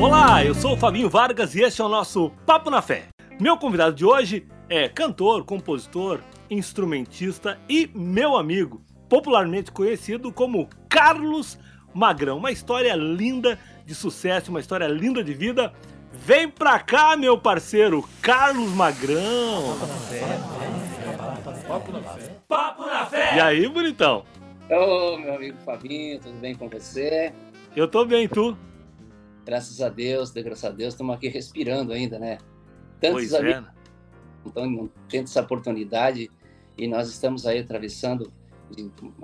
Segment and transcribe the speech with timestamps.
[0.00, 3.08] Olá, eu sou o Fabinho Vargas e este é o nosso Papo na Fé.
[3.40, 11.58] Meu convidado de hoje é cantor, compositor, instrumentista e meu amigo, popularmente conhecido como Carlos
[11.92, 12.38] Magrão.
[12.38, 15.72] Uma história linda de sucesso, uma história linda de vida.
[16.12, 19.76] Vem pra cá, meu parceiro, Carlos Magrão.
[19.80, 21.66] Papo na fé.
[21.66, 22.36] Papo na fé.
[22.46, 23.36] Papo na fé.
[23.36, 24.24] E aí, bonitão?
[24.70, 27.32] Ô, meu amigo Fabinho, tudo bem com você?
[27.74, 28.56] Eu tô bem, tu?
[29.48, 32.36] Graças a Deus, graças a Deus, estamos aqui respirando ainda, né?
[33.00, 33.70] Tantos pois é, amigos
[34.44, 34.48] é.
[34.48, 36.30] estão tendo essa oportunidade
[36.76, 38.30] e nós estamos aí atravessando,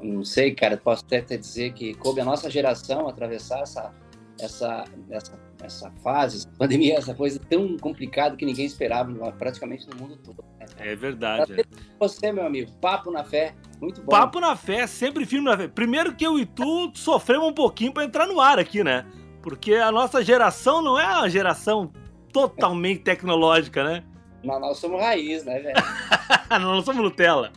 [0.03, 3.95] não sei, cara, posso até dizer que coube a nossa geração atravessar essa,
[4.41, 9.97] essa, essa, essa fase, essa pandemia, essa coisa tão complicada que ninguém esperava praticamente no
[9.97, 10.43] mundo todo.
[10.59, 10.65] Né?
[10.79, 11.61] É verdade.
[11.61, 11.65] É.
[12.01, 14.11] Você, meu amigo, papo na fé, muito bom.
[14.11, 15.69] Papo na fé, sempre firme na fé.
[15.69, 19.05] Primeiro que eu e tu sofremos um pouquinho para entrar no ar aqui, né?
[19.45, 21.93] Porque a nossa geração não é uma geração
[22.33, 24.03] totalmente tecnológica, né?
[24.43, 25.77] Mas nós somos raiz, né, velho?
[26.63, 27.53] nós somos Nutella.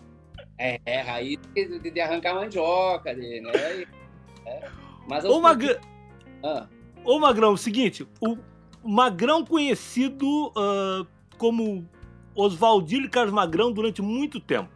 [0.58, 3.86] É, é raiz de, de, arrancar mandioca, de, né?
[4.46, 4.70] É.
[5.08, 5.80] Mas Ô, Mag...
[6.44, 6.68] ah.
[7.06, 8.38] Ô, Magrão, o seguinte, o
[8.84, 11.08] Magrão conhecido uh,
[11.38, 11.88] como
[12.36, 14.70] Oswaldilho Carlos Magrão durante muito tempo.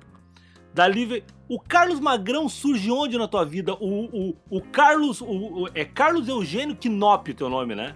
[0.73, 1.23] Dali veio...
[1.51, 3.73] O Carlos Magrão surge onde na tua vida?
[3.73, 5.19] O, o, o Carlos.
[5.19, 7.93] O, o, é Carlos Eugênio Knop o teu nome, né?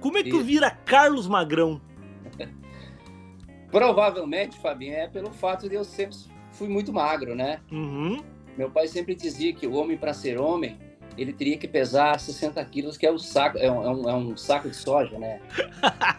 [0.00, 0.38] Como é que Isso.
[0.38, 1.82] tu vira Carlos Magrão?
[3.70, 6.16] Provavelmente, Fabinho, é pelo fato de eu sempre
[6.52, 7.60] fui muito magro, né?
[7.70, 8.24] Uhum.
[8.56, 10.78] Meu pai sempre dizia que o homem, para ser homem,
[11.18, 14.36] ele teria que pesar 60 quilos, que é, o saco, é, um, é um é
[14.38, 15.42] saco de soja, né?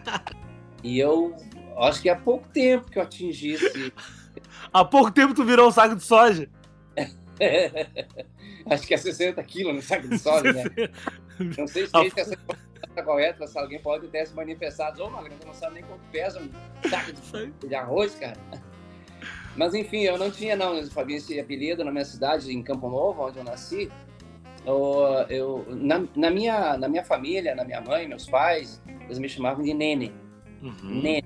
[0.84, 1.34] e eu
[1.78, 3.92] acho que há pouco tempo que eu atingi esse,
[4.72, 6.48] Há pouco tempo tu virou um saco de soja.
[8.70, 10.64] Acho que é 60 quilos no saco de soja, né?
[11.56, 15.02] Não sei se essa correta, se alguém pode ter se manifestado.
[15.04, 18.36] Ô, Magno, não sabe nem quanto pesa um saco de, de arroz, cara.
[19.56, 23.26] Mas enfim, eu não tinha, não, Fabinho, esse apelido na minha cidade, em Campo Novo,
[23.26, 23.90] onde eu nasci.
[24.66, 29.28] Eu, eu na, na, minha, na minha família, na minha mãe, meus pais, eles me
[29.28, 30.12] chamavam de Nene.
[30.62, 31.00] Uhum.
[31.02, 31.24] Nene,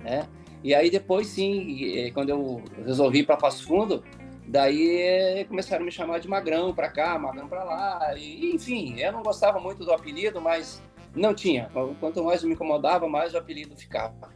[0.00, 0.26] né?
[0.64, 4.02] E aí depois sim, quando eu resolvi ir para Passo Fundo,
[4.48, 8.14] daí começaram a me chamar de Magrão para cá, Magrão para lá.
[8.16, 10.82] E, enfim, eu não gostava muito do apelido, mas
[11.14, 11.70] não tinha.
[12.00, 14.32] Quanto mais me incomodava, mais o apelido ficava.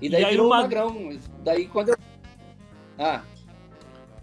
[0.00, 0.62] E daí e aí virou uma...
[0.62, 1.18] Magrão.
[1.42, 1.96] Daí quando eu...
[2.98, 3.22] Ah.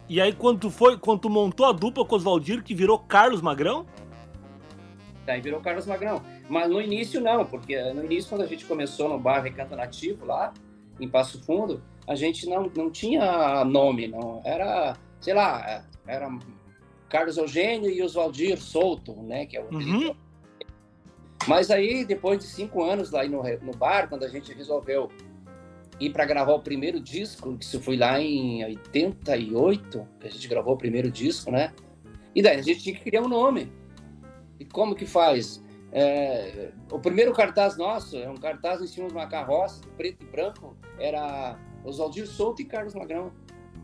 [0.09, 2.97] E aí quando tu foi, quando tu montou a dupla com os Valdir, que virou
[3.00, 3.85] Carlos Magrão?
[5.25, 6.23] Daí virou Carlos Magrão.
[6.50, 10.25] Mas no início não, porque no início quando a gente começou no bar Recanto Nativo
[10.25, 10.53] lá,
[11.00, 14.41] em Passo Fundo, a gente não, não tinha nome, não.
[14.45, 16.29] Era, sei lá, era
[17.09, 19.45] Carlos Eugênio e Oswaldir Souto, né?
[19.45, 20.16] Que é o uhum.
[21.46, 25.09] Mas aí, depois de cinco anos lá no, no bar, quando a gente resolveu
[26.00, 30.47] ir para gravar o primeiro disco, que isso foi lá em 88, que a gente
[30.47, 31.73] gravou o primeiro disco, né?
[32.34, 33.72] E daí a gente tinha que criar um nome.
[34.59, 35.63] E como que faz?
[35.91, 40.25] É, o primeiro cartaz nosso é um cartaz em cima de uma carroça, preto e
[40.25, 43.32] branco, era Oswaldir Souto e Carlos Magrão.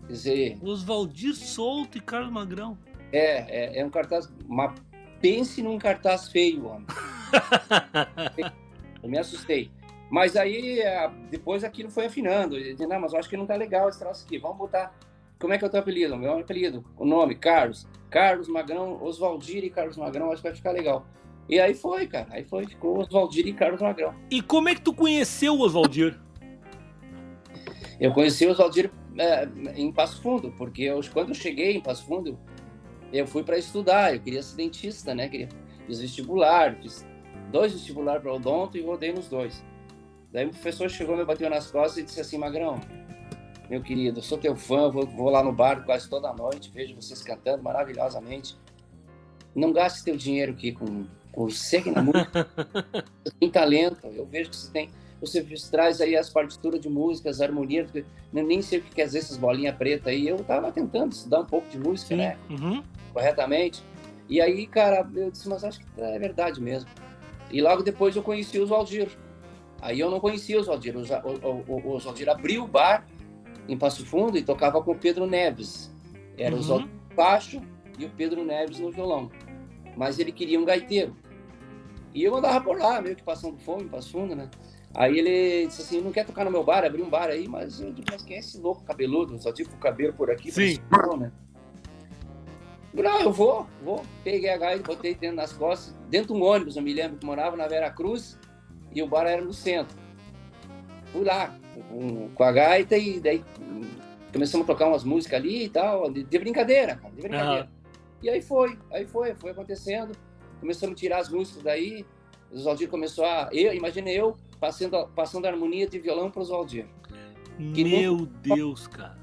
[0.08, 0.58] Quer dizer.
[0.62, 2.78] Oswaldir Souto e Carlos Magrão.
[3.12, 4.32] É, é, é um cartaz.
[4.48, 4.74] Uma,
[5.22, 6.88] pense num cartaz feio, homem.
[9.02, 9.72] eu me assustei.
[10.10, 10.80] Mas aí,
[11.32, 12.58] depois aquilo foi afinando.
[12.58, 14.38] Eu disse, não, mas eu acho que não tá legal esse troço aqui.
[14.38, 14.94] Vamos botar.
[15.40, 16.16] Como é que é o teu apelido?
[16.16, 17.88] Meu apelido, o nome, Carlos.
[18.10, 21.06] Carlos Magrão, Oswaldir e Carlos Magrão, acho que vai ficar legal.
[21.50, 22.28] E aí foi, cara.
[22.30, 24.14] Aí foi, ficou Oswaldir e Carlos Magrão.
[24.30, 26.20] E como é que tu conheceu o Oswaldir?
[28.04, 29.48] Eu conheci o Oswaldir é,
[29.78, 32.38] em Passo Fundo, porque eu, quando eu cheguei em Passo Fundo,
[33.14, 34.14] eu fui para estudar.
[34.14, 35.30] Eu queria ser dentista, né?
[35.30, 35.48] Queria,
[35.88, 37.08] fiz vestibular, fiz
[37.50, 39.64] dois vestibulares para odonto e rodei nos dois.
[40.34, 42.78] Daí o professor chegou, me bateu nas costas e disse assim, Magrão,
[43.70, 47.24] meu querido, sou teu fã, vou, vou lá no bar quase toda noite, vejo vocês
[47.24, 48.58] cantando maravilhosamente.
[49.56, 52.50] Não gaste teu dinheiro aqui com você que na música
[53.40, 54.90] tem talento, eu vejo que você tem.
[55.24, 55.42] Você
[55.72, 58.04] traz aí as partituras de música, as harmonias, eu
[58.34, 60.28] nem sei o que quer dizer essas bolinhas pretas aí.
[60.28, 62.18] Eu tava tentando estudar um pouco de música, Sim.
[62.18, 62.38] né?
[62.50, 62.84] Uhum.
[63.14, 63.82] Corretamente.
[64.28, 66.90] E aí, cara, eu disse, mas acho que é verdade mesmo.
[67.50, 69.08] E logo depois eu conheci o Oswaldir.
[69.82, 70.96] Aí eu não conhecia o Oswaldir.
[70.98, 73.06] O, Oswaldir abriu o bar
[73.68, 75.90] em Passo Fundo e tocava com o Pedro Neves.
[76.38, 76.58] Era uhum.
[76.58, 77.62] o Oswaldir baixo
[77.98, 79.32] e o Pedro Neves no violão.
[79.96, 81.16] Mas ele queria um gaiteiro.
[82.14, 84.50] E eu andava por lá, meio que passando fome, passando, né?
[84.96, 87.82] Aí ele disse assim, não quer tocar no meu bar, abrir um bar aí, mas
[87.82, 89.42] eu mas quem é esse louco cabeludo?
[89.42, 90.78] Só tipo o cabelo por aqui, Sim.
[90.90, 91.32] Por né?
[92.94, 94.04] Não, eu vou, vou.
[94.24, 97.26] Peguei a gaita, botei dentro das costas, dentro de um ônibus, eu me lembro que
[97.26, 98.38] morava na Vera Cruz
[98.94, 99.98] e o bar era no centro.
[101.12, 101.58] Fui lá
[101.90, 103.44] com, com a gaita e daí
[104.32, 107.64] começamos a tocar umas músicas ali e tal, de, de brincadeira, cara, de brincadeira.
[107.64, 107.84] Uhum.
[108.22, 110.16] E aí foi, aí foi, foi acontecendo.
[110.60, 112.06] Começamos a tirar as músicas daí.
[112.52, 113.50] O Oswaldir começou a.
[113.52, 116.86] Eu, imagina eu passando, passando harmonia de violão para o Oswaldir.
[117.60, 118.26] Meu não...
[118.42, 119.18] Deus, cara.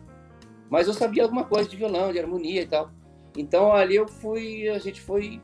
[0.69, 2.91] Mas eu sabia alguma coisa de violão, de harmonia e tal.
[3.35, 5.41] Então ali eu fui, a gente foi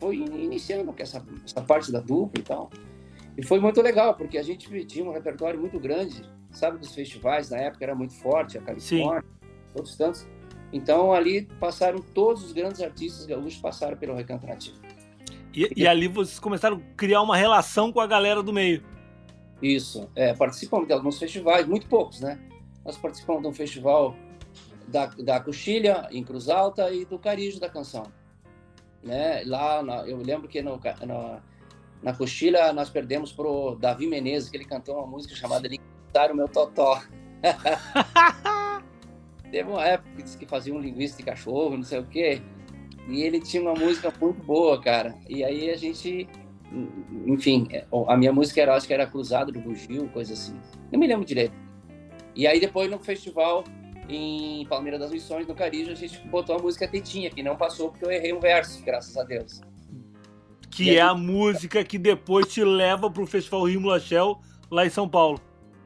[0.00, 2.68] foi iniciando essa, essa parte da dupla e tal.
[3.38, 7.50] E foi muito legal, porque a gente tinha um repertório muito grande, sabe, dos festivais,
[7.50, 9.48] na época era muito forte, a Califórnia, Sim.
[9.76, 10.26] outros tantos.
[10.72, 14.85] Então ali passaram todos os grandes artistas gaúchos passaram pelo Recanto Nativo.
[15.56, 18.84] E, e, ali vocês começaram a criar uma relação com a galera do meio.
[19.62, 22.38] Isso, é, participamos de alguns festivais, muito poucos, né?
[22.84, 24.14] Nós participamos de um festival
[24.86, 28.02] da, da Coxilha, em Cruz Alta, e do Carijo da Canção.
[29.02, 29.44] Né?
[29.46, 31.40] Lá, na, eu lembro que no, na,
[32.02, 36.36] na Coxilha nós perdemos pro Davi Menezes, que ele cantou uma música chamada Linguiçar o
[36.36, 37.00] Meu Totó.
[39.50, 42.42] Teve uma época que disse que fazia um linguiça de cachorro, não sei o quê.
[43.08, 45.14] E ele tinha uma música muito boa, cara.
[45.28, 46.28] E aí a gente.
[47.26, 47.68] Enfim,
[48.08, 50.58] a minha música era, acho que era Cruzado do Bugio, coisa assim.
[50.90, 51.54] Não me lembro direito.
[52.34, 53.64] E aí depois no festival
[54.08, 57.90] em Palmeiras das Missões, no Carijo, a gente botou a música Tetinha, que não passou
[57.90, 59.60] porque eu errei um verso, graças a Deus.
[60.70, 64.38] Que é a música que depois te leva para o Festival Rimo Lachel,
[64.70, 65.40] lá em São Paulo.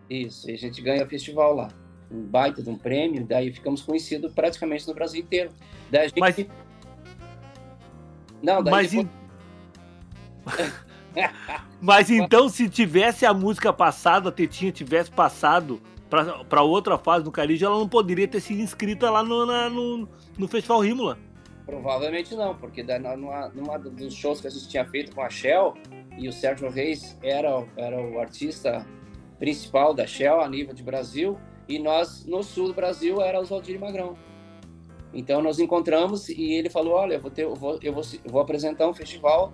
[0.08, 1.68] Isso, e a gente ganha o festival lá.
[2.10, 5.50] Um baita de um prêmio, daí ficamos conhecidos praticamente no Brasil inteiro.
[5.90, 6.18] Daí a gente...
[6.18, 6.46] Mas...
[8.42, 9.08] Não, daí Mas, depois...
[11.80, 15.80] Mas então, se tivesse a música passada, a Tetinha tivesse passado
[16.48, 20.08] para outra fase do Caribe, ela não poderia ter sido inscrita lá no, na, no,
[20.36, 21.18] no Festival Rímula.
[21.64, 25.74] Provavelmente não, porque numa, numa dos shows que a gente tinha feito com a Shell,
[26.18, 28.84] e o Sérgio Reis era, era o artista
[29.38, 31.38] principal da Shell a nível de Brasil,
[31.68, 34.16] e nós, no sul do Brasil, era o Valdir Magrão.
[35.12, 38.30] Então nós encontramos e ele falou, olha, eu vou, ter, eu vou, eu vou, eu
[38.30, 39.52] vou apresentar um festival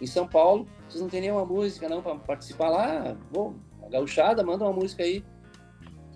[0.00, 3.16] em São Paulo, vocês não têm nenhuma música não para participar lá?
[3.32, 3.54] Bom,
[3.84, 5.24] a gauchada, manda uma música aí.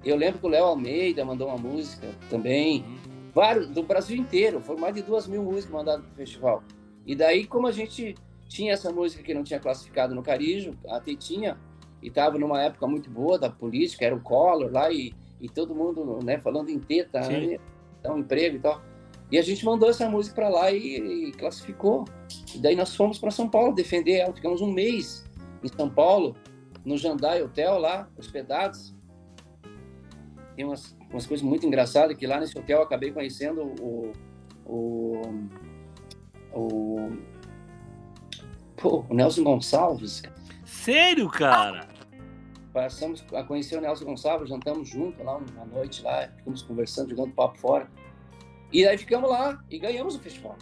[0.05, 2.83] Eu lembro que o Léo Almeida mandou uma música também.
[2.83, 3.31] Uhum.
[3.35, 4.61] Vários, do Brasil inteiro.
[4.61, 6.63] Foram mais de duas mil músicas mandadas para o festival.
[7.07, 8.15] E daí, como a gente
[8.49, 11.59] tinha essa música que não tinha classificado no Carijo, a Tetinha,
[12.03, 15.75] e estava numa época muito boa da política, era o Collor lá, e, e todo
[15.75, 17.59] mundo né, falando em teta, né,
[18.09, 18.83] dar um emprego e tal.
[19.31, 22.05] E a gente mandou essa música para lá e, e, classificou.
[22.55, 24.35] E daí nós fomos para São Paulo defender ela.
[24.35, 25.29] Ficamos um mês
[25.63, 26.35] em São Paulo,
[26.85, 28.97] no Jandai Hotel lá, hospedados
[30.59, 34.13] tem umas, umas coisas muito engraçadas que lá nesse hotel eu acabei conhecendo o,
[34.67, 35.23] o,
[36.53, 37.13] o,
[38.77, 40.21] pô, o Nelson Gonçalves.
[40.65, 41.87] Sério, cara?
[42.73, 47.33] Passamos a conhecer o Nelson Gonçalves, jantamos junto lá uma noite lá, ficamos conversando, jogando
[47.35, 47.89] papo fora.
[48.73, 50.57] E aí ficamos lá e ganhamos o festival.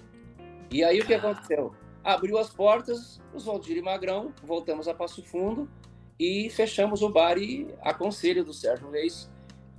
[0.71, 1.75] E aí o que aconteceu?
[2.05, 5.69] Abriu as portas, os Valdir e Magrão, voltamos a Passo Fundo
[6.19, 9.31] e fechamos o bar e a conselho do Sérgio Reis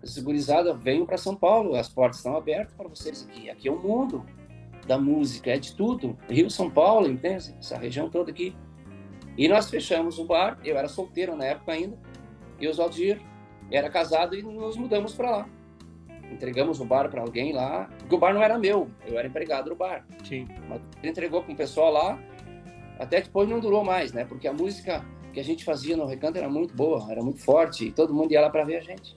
[0.03, 3.49] segurizada, venham para São Paulo, as portas estão abertas para vocês aqui.
[3.49, 4.25] Aqui é o mundo
[4.85, 6.17] da música, é de tudo.
[6.29, 7.55] Rio, São Paulo, entende?
[7.59, 8.55] Essa região toda aqui.
[9.37, 11.97] E nós fechamos o bar, eu era solteiro na época ainda,
[12.59, 13.21] e o Zaldir
[13.69, 15.49] era casado e nos mudamos para lá.
[16.31, 19.69] Entregamos o bar para alguém lá, porque o bar não era meu, eu era empregado
[19.69, 20.05] do bar.
[20.23, 20.47] Sim.
[20.67, 22.19] Mas ele entregou para um pessoal lá,
[22.99, 24.25] até depois não durou mais, né?
[24.25, 27.85] Porque a música que a gente fazia no Recanto era muito boa, era muito forte,
[27.85, 29.15] e todo mundo ia lá para ver a gente.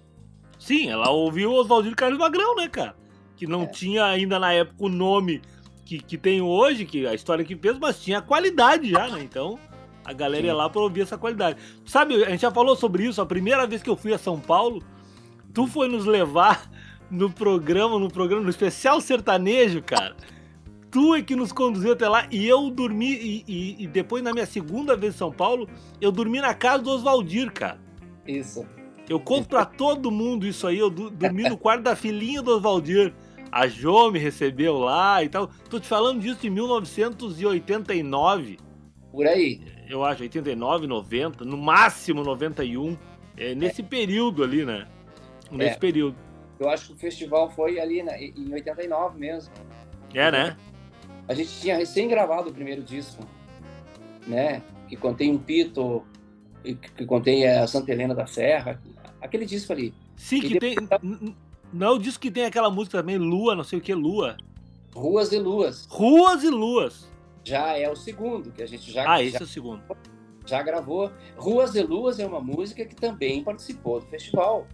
[0.59, 2.95] Sim, ela ouviu Oswaldinho Carlos Magrão, né, cara?
[3.35, 3.67] Que não é.
[3.67, 5.41] tinha ainda na época o nome
[5.85, 9.23] que, que tem hoje, que a história que fez, mas tinha qualidade já, né?
[9.23, 9.59] Então
[10.05, 10.49] a galera Sim.
[10.49, 11.59] ia lá pra ouvir essa qualidade.
[11.85, 14.39] Sabe, a gente já falou sobre isso, a primeira vez que eu fui a São
[14.39, 14.83] Paulo,
[15.55, 16.71] tu foi nos levar
[17.11, 20.17] no programa, no programa, no especial sertanejo, cara.
[20.91, 24.33] Tu é que nos conduziu até lá e eu dormi, e, e, e depois na
[24.33, 25.69] minha segunda vez em São Paulo,
[26.01, 27.79] eu dormi na casa do Oswaldir, cara.
[28.27, 28.67] Isso.
[29.09, 30.79] Eu conto pra todo mundo isso aí.
[30.79, 33.13] Eu dormi no quarto da filhinha do Oswaldir.
[33.51, 35.49] A Jo me recebeu lá e tal.
[35.69, 38.59] Tô te falando disso em 1989.
[39.11, 39.61] Por aí.
[39.89, 42.97] Eu acho, 89, 90, no máximo 91.
[43.37, 43.85] É nesse é.
[43.85, 44.87] período ali, né?
[45.51, 45.79] Nesse é.
[45.79, 46.15] período.
[46.61, 49.53] Eu acho que o festival foi ali na, em 89 mesmo.
[50.15, 50.57] É, né?
[51.27, 53.25] A gente tinha recém gravado o primeiro disco,
[54.27, 54.63] né?
[54.87, 56.05] Que contém um pito,
[56.63, 58.81] que contém a Santa Helena da Serra,
[59.21, 59.95] Aquele disco ali.
[60.17, 60.89] Sim, e que depois...
[60.89, 61.37] tem.
[61.73, 64.37] Não é o disco que tem aquela música também, Lua, não sei o que, Lua.
[64.93, 65.87] Ruas e Luas.
[65.89, 67.09] Ruas e Luas.
[67.45, 69.09] Já é o segundo, que a gente já.
[69.09, 69.83] Ah, esse já, é o segundo.
[70.47, 71.13] Já gravou.
[71.37, 74.67] Ruas e Luas é uma música que também participou do festival.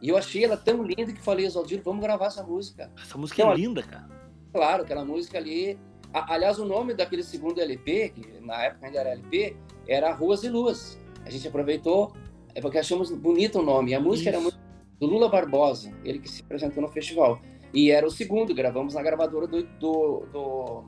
[0.00, 2.90] E eu achei ela tão linda que falei, Oswaldino, vamos gravar essa música.
[3.00, 4.08] Essa música então, é linda, cara.
[4.52, 5.78] Claro, aquela música ali.
[6.12, 10.48] Aliás, o nome daquele segundo LP, que na época ainda era LP, era Ruas e
[10.48, 10.98] Luas.
[11.24, 12.12] A gente aproveitou,
[12.54, 13.94] é porque achamos bonito o nome.
[13.94, 14.48] A música Isso.
[14.48, 14.56] era
[14.98, 17.40] do Lula Barbosa, ele que se apresentou no festival.
[17.72, 19.62] E era o segundo, gravamos na gravadora do.
[19.62, 20.84] Do, do...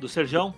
[0.00, 0.54] do Serjão?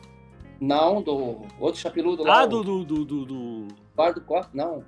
[0.60, 2.42] Não, do outro chapiludo lá.
[2.42, 2.62] Ah, do.
[2.62, 3.68] do, do, do, do...
[3.92, 4.50] Eduardo Costa?
[4.54, 4.84] Não.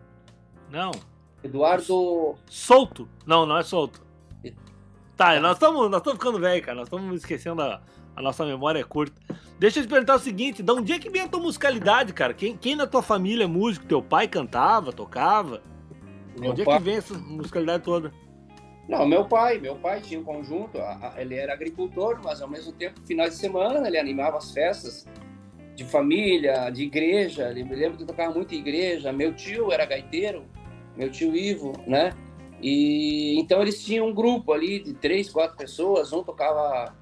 [0.71, 0.93] Não.
[1.43, 2.37] Eduardo.
[2.47, 3.09] Solto?
[3.27, 4.03] Não, não é solto.
[5.17, 6.77] Tá, nós estamos nós ficando velho, cara.
[6.77, 7.83] Nós estamos esquecendo a,
[8.17, 9.21] a nossa memória é curta.
[9.59, 12.33] Deixa eu te perguntar o seguinte: de onde é que vem a tua musicalidade, cara?
[12.33, 13.87] Quem, quem na tua família é músico?
[13.87, 15.63] Teu pai cantava, tocava?
[16.37, 16.75] De onde pai...
[16.75, 18.13] é que vem essa musicalidade toda?
[18.89, 20.79] Não, meu pai, meu pai tinha um conjunto,
[21.17, 25.07] ele era agricultor, mas ao mesmo tempo, finais de semana, ele animava as festas
[25.77, 29.85] de família, de igreja, ele me lembro que tocava muito em igreja, meu tio era
[29.85, 30.45] gaiteiro,
[30.97, 32.13] meu tio Ivo, né?
[32.63, 36.95] E então eles tinham um grupo ali de três, quatro pessoas, um tocava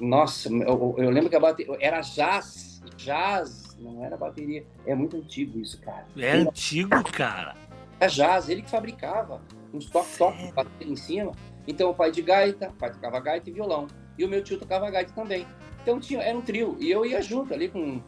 [0.00, 4.66] nossa, eu, eu lembro que a bateria era jazz, jazz, não era bateria.
[4.84, 6.06] É muito antigo isso, cara.
[6.16, 7.54] É antigo, cara.
[7.98, 9.40] É jazz, ele que fabricava
[9.72, 10.36] uns toque-toque
[10.80, 11.32] em cima.
[11.66, 13.86] Então o pai de gaita, o pai tocava gaita e violão.
[14.18, 15.46] E o meu tio tocava gaita também.
[15.82, 16.76] Então tinha, era um trio.
[16.78, 18.00] E eu ia junto ali com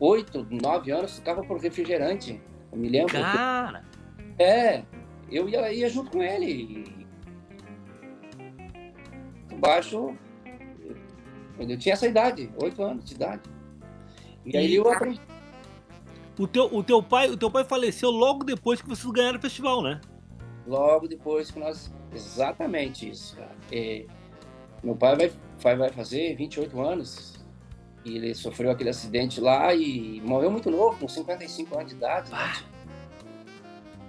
[0.00, 2.40] oito, nove anos, tocava por refrigerante.
[2.72, 3.12] Eu me lembro.
[3.12, 3.84] Cara!
[4.36, 4.42] Que...
[4.42, 4.84] É,
[5.30, 7.06] eu ia, ia junto com ele.
[9.58, 10.16] Baixo,
[11.58, 13.42] eu tinha essa idade, oito anos de idade.
[14.44, 15.20] E, e aí eu aprendi.
[16.38, 19.42] O teu, o, teu pai, o teu pai faleceu logo depois que vocês ganharam o
[19.42, 20.00] festival, né?
[20.66, 21.92] Logo depois que nós.
[22.12, 23.56] Exatamente isso, cara.
[23.70, 24.06] É,
[24.82, 25.30] meu pai
[25.62, 27.31] vai, vai fazer 28 anos.
[28.04, 32.30] E ele sofreu aquele acidente lá e morreu muito novo, com 55 anos de idade.
[32.30, 32.52] Né?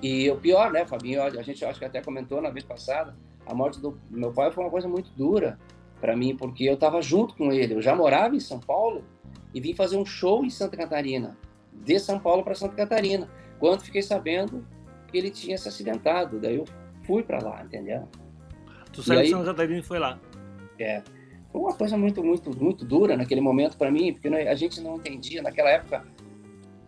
[0.01, 1.21] E o pior, né, Fabinho?
[1.21, 3.15] A gente acho que até comentou na vez passada.
[3.45, 5.59] A morte do meu pai foi uma coisa muito dura
[6.01, 7.75] para mim, porque eu estava junto com ele.
[7.75, 9.03] Eu já morava em São Paulo
[9.53, 11.38] e vim fazer um show em Santa Catarina,
[11.71, 13.29] de São Paulo para Santa Catarina.
[13.59, 14.65] Quando fiquei sabendo
[15.07, 16.65] que ele tinha se acidentado, daí eu
[17.03, 18.09] fui para lá, entendeu?
[18.91, 20.19] Tu saiu de Santa Catarina e foi lá?
[20.79, 21.03] É.
[21.53, 24.95] Foi uma coisa muito, muito, muito dura naquele momento para mim, porque a gente não
[24.95, 26.03] entendia naquela época.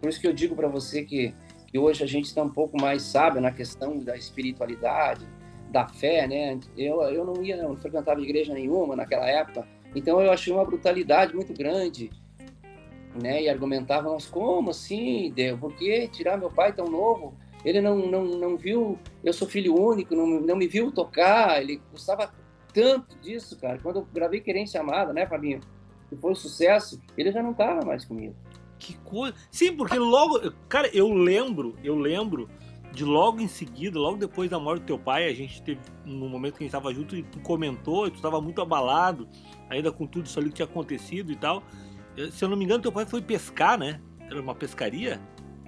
[0.01, 1.36] Por isso que eu digo para você que,
[1.67, 5.24] que hoje a gente está um pouco mais sábio na questão da espiritualidade,
[5.69, 6.60] da fé, né?
[6.75, 11.36] Eu, eu não ia, não frequentava igreja nenhuma naquela época, então eu achei uma brutalidade
[11.36, 12.10] muito grande,
[13.22, 13.43] né?
[13.43, 15.60] E argumentavam, mas como assim, Deus?
[15.60, 17.36] Por que tirar meu pai tão novo?
[17.63, 21.79] Ele não, não, não viu, eu sou filho único, não, não me viu tocar, ele
[21.91, 22.34] gostava
[22.75, 23.79] tanto disso, cara.
[23.82, 25.62] Quando eu gravei Querência Amada, né, Fabinho?
[26.10, 28.36] Que foi um sucesso, ele já não estava mais comigo.
[28.77, 29.34] Que coisa.
[29.50, 30.51] Sim, porque logo.
[30.67, 32.50] Cara, eu lembro, eu lembro
[32.91, 36.29] de logo em seguida, logo depois da morte do teu pai, a gente teve no
[36.29, 39.27] momento que a gente estava junto e tu comentou, e tu estava muito abalado,
[39.70, 41.63] ainda com tudo isso ali que tinha acontecido e tal.
[42.32, 44.00] Se eu não me engano, teu pai foi pescar, né?
[44.20, 45.20] Era uma pescaria?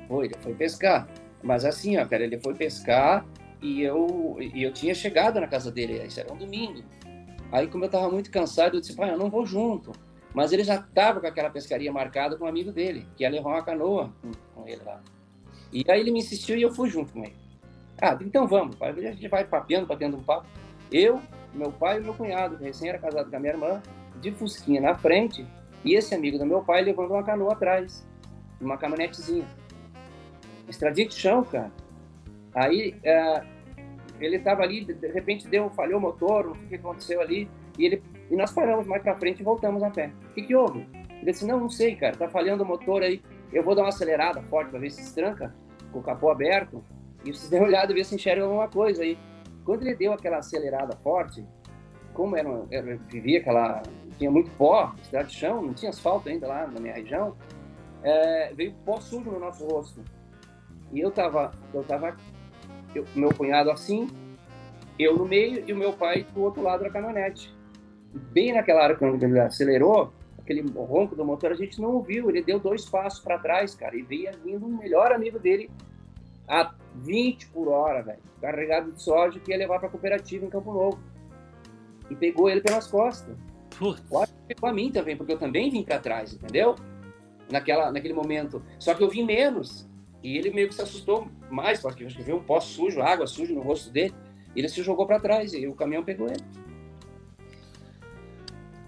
[0.08, 1.08] Foi, ele foi pescar.
[1.44, 3.26] Mas assim, ó, cara, ele foi pescar
[3.62, 6.84] e eu, e eu tinha chegado na casa dele, isso era um domingo.
[7.52, 9.92] Aí, como eu estava muito cansado, eu disse, pai, eu não vou junto.
[10.34, 13.50] Mas ele já estava com aquela pescaria marcada com um amigo dele, que ia levar
[13.50, 14.14] uma canoa
[14.54, 15.02] com, ele lá.
[15.72, 17.36] E aí ele me insistiu e eu fui junto com ele.
[18.00, 18.92] Ah, então vamos, pai.
[18.92, 20.46] A gente vai papeando, batendo um papo.
[20.92, 21.20] Eu,
[21.54, 23.82] meu pai e meu cunhado, que recém era casado com a minha irmã,
[24.22, 25.46] de fusquinha na frente,
[25.84, 28.06] e esse amigo do meu pai levando uma canoa atrás,
[28.60, 29.46] uma caminhonetezinha.
[30.68, 31.72] Estradinha de chão, cara.
[32.58, 33.44] Aí é,
[34.20, 37.48] ele estava ali, de repente deu, falhou o motor, o que aconteceu ali,
[37.78, 40.12] e ele e nós paramos mais para frente e voltamos a pé.
[40.32, 40.88] O que, que houve?
[41.22, 43.22] Ele disse: Não, não sei, cara, tá falhando o motor aí.
[43.54, 45.56] Eu vou dar uma acelerada forte para ver se tranca
[45.92, 46.84] com o capô aberto
[47.24, 49.18] e vocês dêem uma olhada e ver se enxergam alguma coisa aí.
[49.64, 51.46] Quando ele deu aquela acelerada forte,
[52.14, 53.84] como era, era vivia aquela
[54.18, 57.36] tinha muito pó, estrada de chão, não tinha asfalto ainda lá na minha região,
[58.02, 60.04] é, veio pó sujo no nosso rosto.
[60.92, 62.18] E eu tava, eu tava,
[62.98, 64.08] eu, meu cunhado assim,
[64.98, 67.56] eu no meio e o meu pai do outro lado da caminhonete.
[68.32, 72.30] Bem naquela hora que ele acelerou, aquele ronco do motor, a gente não ouviu.
[72.30, 75.70] Ele deu dois passos para trás, cara, e veio vindo um melhor amigo dele
[76.48, 80.50] a 20 por hora, velho, carregado de soja que ia levar para a cooperativa em
[80.50, 81.00] Campo Novo.
[82.10, 83.38] E pegou ele pelas costas.
[83.78, 84.02] Putz.
[84.48, 86.76] Pegou a mim também, porque eu também vim para trás, entendeu?
[87.52, 88.64] Naquela, naquele momento.
[88.80, 89.88] Só que eu vim menos.
[90.24, 93.62] E ele meio que se assustou mais, porque viu um pó sujo, água suja no
[93.62, 94.14] rosto dele.
[94.56, 96.44] Ele se jogou para trás e o caminhão pegou ele.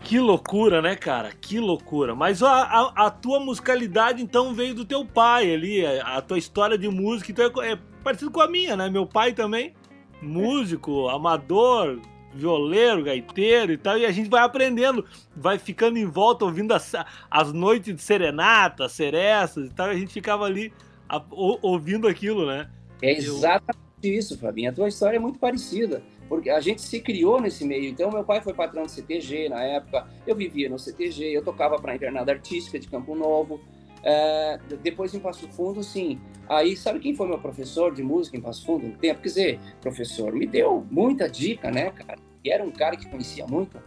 [0.01, 1.31] Que loucura, né, cara?
[1.39, 2.15] Que loucura.
[2.15, 5.85] Mas a, a, a, tua musicalidade, então, veio do teu pai ali.
[5.85, 8.89] A, a tua história de música então, é, é parecido com a minha, né?
[8.89, 9.73] Meu pai também,
[10.21, 11.99] músico, amador,
[12.33, 16.93] violeiro, gaiteiro e tal, e a gente vai aprendendo, vai ficando em volta ouvindo as,
[17.29, 20.73] as noites de serenata, serestas e tal, e a gente ficava ali
[21.09, 21.23] a,
[21.61, 22.69] ouvindo aquilo, né?
[23.01, 24.13] É exatamente Eu...
[24.13, 24.69] isso, Fabinho.
[24.69, 27.89] A tua história é muito parecida, porque a gente se criou nesse meio.
[27.89, 31.77] Então, meu pai foi patrão do CTG na época, eu vivia no CTG, eu tocava
[31.77, 33.59] para a Internada Artística de Campo Novo.
[34.01, 36.19] É, depois em Passo Fundo, sim.
[36.47, 38.87] Aí, sabe quem foi meu professor de música em Passo Fundo?
[38.87, 42.17] No tempo, quer dizer, professor, me deu muita dica, né, cara?
[42.43, 43.77] E era um cara que conhecia muito.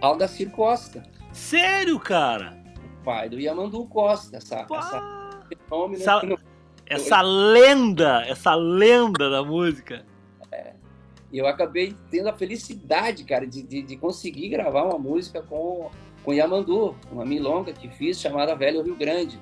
[0.00, 1.02] Aldacir Costa.
[1.32, 2.62] Sério, cara?
[3.00, 5.23] O pai do Yamandu Costa, essa, essa.
[5.94, 6.22] Essa,
[6.86, 10.04] essa lenda, essa lenda da música.
[10.52, 10.72] É.
[11.32, 15.90] E eu acabei tendo a felicidade, cara, de, de, de conseguir gravar uma música com
[16.24, 19.38] com Yamandu, uma milonga que fiz chamada Velho Rio Grande.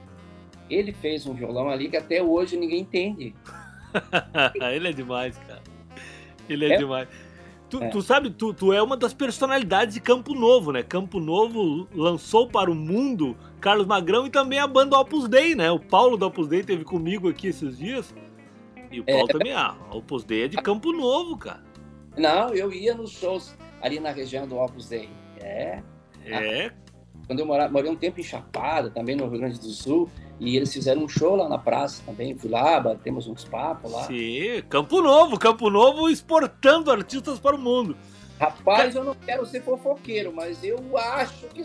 [0.69, 3.35] Ele fez um violão ali que até hoje ninguém entende.
[4.75, 5.62] Ele é demais, cara.
[6.49, 6.78] Ele é, é.
[6.78, 7.09] demais.
[7.71, 7.88] Tu, é.
[7.88, 10.83] tu, sabe, tu, tu é uma das personalidades de Campo Novo, né?
[10.83, 15.71] Campo Novo lançou para o mundo Carlos Magrão e também a banda Opus Dei, né?
[15.71, 18.12] O Paulo do Opus Dei teve comigo aqui esses dias.
[18.90, 19.33] E o Paulo é.
[19.33, 21.62] também, ah, Opus Dei é de Campo Novo, cara.
[22.16, 25.09] Não, eu ia nos shows ali na região do Opus Dei.
[25.40, 25.81] É,
[26.26, 26.73] é.
[27.28, 30.57] Quando eu morava, morei um tempo em Chapada, também no Rio Grande do Sul, e
[30.57, 32.37] eles fizeram um show lá na praça também.
[32.37, 34.09] Fui lá, batemos uns papos lá.
[34.09, 37.97] Sim, Campo Novo, Campo Novo exportando artistas para o mundo.
[38.40, 41.64] Rapaz, eu não quero ser fofoqueiro, mas eu acho que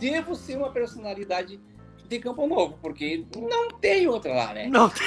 [0.00, 1.60] devo ser uma personalidade
[2.08, 4.66] de Campo Novo, porque não tem outra lá, né?
[4.66, 5.06] Não tem,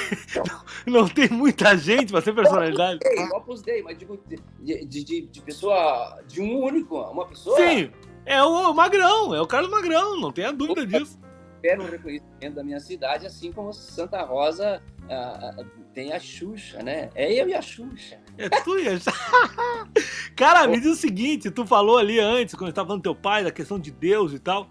[0.86, 3.00] não, não tem muita gente para ser personalidade.
[3.04, 7.58] Eu apostei, mas digo de, de, de, pessoa, de um único, uma pessoa.
[7.58, 7.90] Sim,
[8.24, 11.20] é o Magrão, é o Carlos Magrão, não tenha dúvida disso.
[11.60, 17.10] Quero um reconhecimento da minha cidade, assim como Santa Rosa uh, tem a Xuxa, né?
[17.14, 18.18] É eu e a Xuxa.
[18.36, 18.92] É tu e a
[20.34, 23.44] Cara, me diz o seguinte, tu falou ali antes, quando estava falando do teu pai,
[23.44, 24.68] da questão de Deus e tal.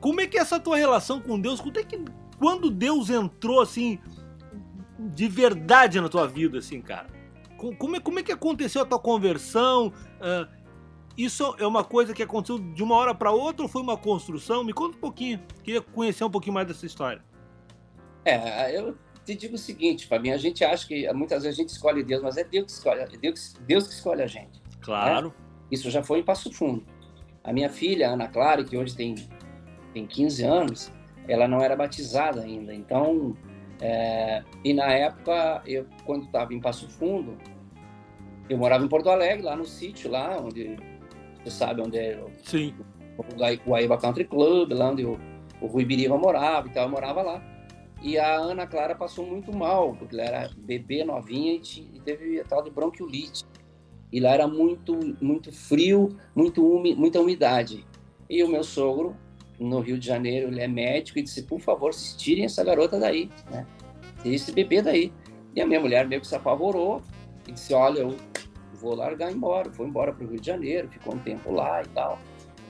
[0.00, 1.60] Como é que é essa tua relação com Deus?
[1.60, 2.00] Quando, é que,
[2.38, 3.98] quando Deus entrou, assim,
[4.98, 7.06] de verdade na tua vida, assim, cara?
[7.56, 9.88] Como é, como é que aconteceu a tua conversão?
[9.88, 10.48] Uh,
[11.16, 14.62] isso é uma coisa que aconteceu de uma hora para outra ou foi uma construção?
[14.62, 15.40] Me conta um pouquinho.
[15.64, 17.20] Queria conhecer um pouquinho mais dessa história.
[18.24, 21.70] É, eu te digo o seguinte, Fabinho, a gente acha que muitas vezes a gente
[21.70, 24.60] escolhe Deus, mas é Deus que escolhe, é Deus, Deus que escolhe a gente.
[24.80, 25.28] Claro.
[25.28, 25.34] Né?
[25.72, 26.84] Isso já foi em Passo Fundo.
[27.42, 29.16] A minha filha, Ana Clara, que hoje tem,
[29.98, 30.92] tem 15 anos,
[31.26, 32.72] ela não era batizada ainda.
[32.72, 33.36] Então,
[33.80, 37.36] é, e na época, eu quando estava em Passo Fundo,
[38.48, 40.76] eu morava em Porto Alegre, lá no sítio, lá onde
[41.42, 42.74] você sabe onde é o, Sim.
[43.16, 45.18] o Guaíba Country Club, lá onde o,
[45.60, 47.42] o Rui Biriva morava e tal, eu morava lá.
[48.00, 52.00] E a Ana Clara passou muito mal, porque ela era bebê novinha e, tinha, e
[52.00, 53.44] teve a tal de bronquiolite.
[54.10, 57.84] E lá era muito, muito frio, muito umi, muita umidade.
[58.30, 59.16] E o meu sogro,
[59.58, 63.30] no Rio de Janeiro, ele é médico e disse, por favor, tirem essa garota daí,
[63.50, 63.66] né?
[64.22, 65.12] Tirem esse bebê daí.
[65.54, 67.02] E a minha mulher meio que se apavorou
[67.46, 68.16] e disse, olha, eu
[68.74, 69.70] vou largar embora.
[69.72, 72.18] Foi embora para o Rio de Janeiro, ficou um tempo lá e tal.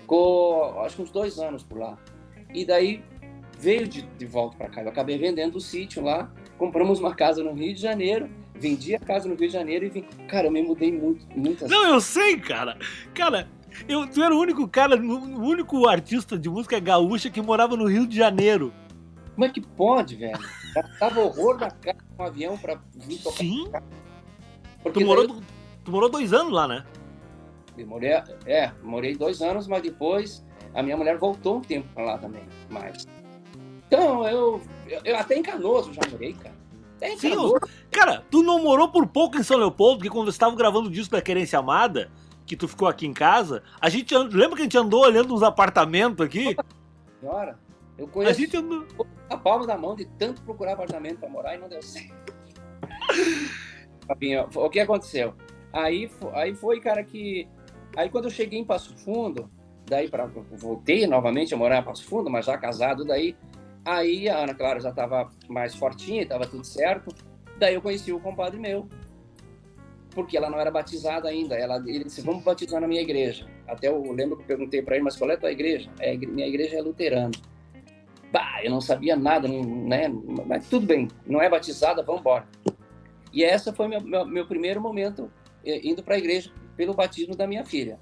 [0.01, 1.99] Ficou, acho que uns dois anos por lá.
[2.55, 3.03] E daí
[3.59, 4.83] veio de, de volta para cá.
[4.83, 8.99] Eu acabei vendendo o sítio lá, compramos uma casa no Rio de Janeiro, vendi a
[8.99, 10.03] casa no Rio de Janeiro e vim.
[10.29, 12.79] Cara, eu me mudei muito, muitas Não, eu sei, cara.
[13.15, 13.49] Cara,
[13.89, 17.87] eu, tu era o único cara, o único artista de música gaúcha que morava no
[17.87, 18.73] Rio de Janeiro.
[19.35, 20.39] Como é que pode, velho?
[20.99, 23.39] Tava horror da casa com um avião para vir tocar.
[23.39, 23.71] Sim.
[24.83, 25.43] Porque tu morou.
[25.85, 26.85] Tu morou dois anos lá, né?
[27.77, 28.11] Eu morei,
[28.45, 32.43] é, morei dois anos, mas depois a minha mulher voltou um tempo pra lá também,
[32.69, 33.07] mas...
[33.87, 36.55] Então, eu, eu, eu até em Canoas já morei, cara.
[36.97, 37.55] Até Sim, eu,
[37.91, 40.93] cara, tu não morou por pouco em São Leopoldo, porque quando você estava gravando o
[40.93, 42.11] disco da Querência Amada,
[42.49, 45.43] que tu ficou aqui em casa, a gente lembra que a gente andou olhando uns
[45.43, 46.57] apartamentos aqui?
[47.21, 47.59] Senhora,
[47.97, 48.87] eu conheço a gente andou...
[49.29, 52.33] a palma da mão de tanto procurar apartamento para morar e não deu certo.
[54.55, 55.35] o que aconteceu?
[55.73, 57.47] Aí, aí foi, cara, que.
[57.97, 59.51] Aí quando eu cheguei em Passo Fundo,
[59.85, 63.37] daí para voltei novamente a morar em Passo Fundo, mas já casado daí.
[63.85, 67.15] Aí a Ana Clara já estava mais fortinha, estava tudo certo.
[67.59, 68.89] Daí eu conheci o compadre meu,
[70.19, 71.55] porque ela não era batizada ainda.
[71.55, 73.47] Ela, ele disse: Vamos batizar na minha igreja.
[73.69, 75.89] Até eu lembro que eu perguntei para ele: Mas qual é a tua igreja?
[76.01, 77.31] É, minha igreja é luterana.
[78.33, 80.09] Bah, eu não sabia nada, né?
[80.45, 82.49] Mas tudo bem, não é batizada, vamos embora.
[83.33, 85.31] E essa foi meu, meu, meu primeiro momento
[85.65, 87.99] indo para a igreja pelo batismo da minha filha.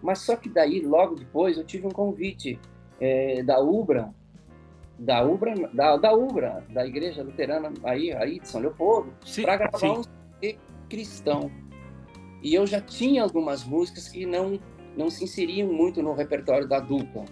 [0.00, 2.60] Mas só que daí, logo depois, eu tive um convite
[3.00, 4.14] é, da Ubra,
[4.96, 9.78] da Ubra, da, da Ubra, da Igreja Luterana aí, aí de São Leopoldo, para gravar
[9.78, 9.90] sim.
[9.90, 10.19] um
[10.90, 11.50] cristão.
[12.42, 14.60] E eu já tinha algumas músicas que não
[14.96, 17.24] não se inseriam muito no repertório da dupla,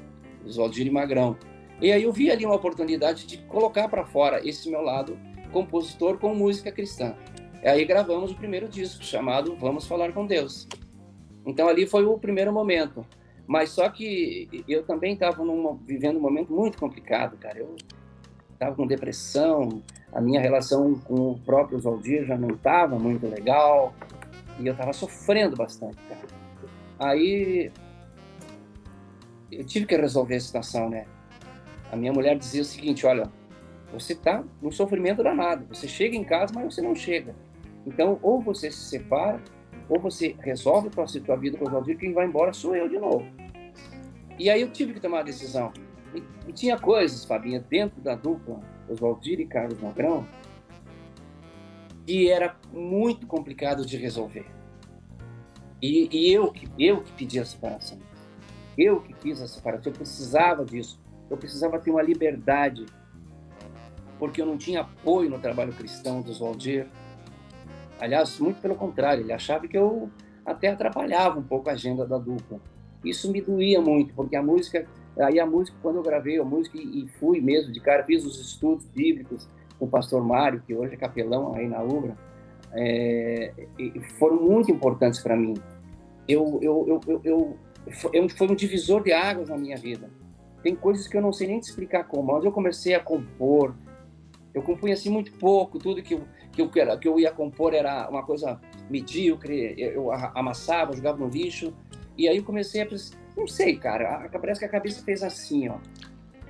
[0.47, 1.37] Oswaldir e Magrão.
[1.81, 5.19] E aí eu vi ali uma oportunidade de colocar para fora esse meu lado
[5.53, 7.17] compositor com música cristã.
[7.63, 10.69] E aí gravamos o primeiro disco chamado Vamos Falar com Deus.
[11.45, 13.05] Então ali foi o primeiro momento.
[13.47, 15.43] Mas só que eu também estava
[15.85, 17.59] vivendo um momento muito complicado, cara.
[17.59, 17.77] Eu
[18.53, 23.95] estava com depressão, a minha relação com o próprio Zaldir já não estava muito legal
[24.59, 26.39] e eu estava sofrendo bastante, cara.
[26.99, 27.71] Aí
[29.53, 31.07] eu tive que resolver a situação, né?
[31.93, 33.31] A minha mulher dizia o seguinte: olha,
[33.93, 35.65] você está num sofrimento danado.
[35.69, 37.35] Você chega em casa, mas você não chega.
[37.87, 39.41] Então, ou você se separa,
[39.89, 42.99] ou você resolve a sua vida com o Valdir, quem vai embora sou eu de
[42.99, 43.27] novo.
[44.39, 45.73] E aí eu tive que tomar a decisão.
[46.15, 48.61] E, e tinha coisas, Fabinha, dentro da dupla,
[48.91, 50.27] Oswaldir e Carlos Magrão,
[52.07, 54.47] que era muito complicado de resolver.
[55.81, 57.99] E, e, eu, eu que pedi a separação.
[58.77, 59.93] Eu que fiz a separação.
[59.93, 61.01] Eu precisava disso.
[61.31, 62.87] Eu precisava ter uma liberdade.
[64.19, 66.89] Porque eu não tinha apoio no trabalho cristão do Oswaldir
[68.01, 70.09] Aliás, muito pelo contrário, ele achava que eu
[70.47, 72.61] até atrapalhava um pouco a agenda da dupla.
[73.05, 74.87] Isso me doía muito, porque a música,
[75.19, 78.41] aí a música, quando eu gravei a música e fui mesmo de cara, fiz os
[78.41, 82.17] estudos bíblicos com o pastor Mário, que hoje é capelão aí na Ubra,
[82.73, 83.53] é,
[84.19, 85.55] foram muito importantes para mim.
[86.27, 87.57] Eu, eu, eu, eu,
[88.13, 90.11] eu, foi um divisor de águas na minha vida.
[90.63, 93.75] Tem coisas que eu não sei nem te explicar como, mas eu comecei a compor.
[94.53, 98.09] Eu compunha assim muito pouco, tudo que eu, que eu, que eu ia compor era
[98.11, 101.73] uma coisa medíocre, eu amassava, jogava no lixo.
[102.17, 102.87] E aí eu comecei a.
[103.39, 105.77] Não sei, cara, parece que a cabeça fez assim, ó.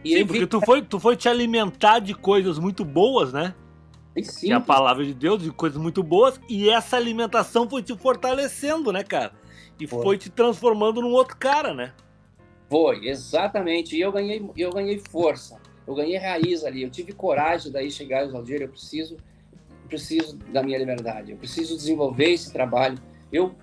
[0.02, 0.46] E sim, porque vi...
[0.46, 3.54] tu, foi, tu foi te alimentar de coisas muito boas, né?
[4.22, 4.52] Sim.
[4.52, 8.90] É a palavra de Deus, de coisas muito boas, e essa alimentação foi te fortalecendo,
[8.90, 9.32] né, cara?
[9.78, 11.92] E foi, foi te transformando num outro cara, né?
[12.70, 13.94] Foi, exatamente.
[13.94, 18.22] E eu ganhei, eu ganhei força, eu ganhei raiz ali, eu tive coragem daí chegar
[18.22, 19.18] aos Aldir, eu preciso
[19.88, 22.98] preciso da minha liberdade, eu preciso desenvolver esse trabalho.
[23.32, 23.54] Eu,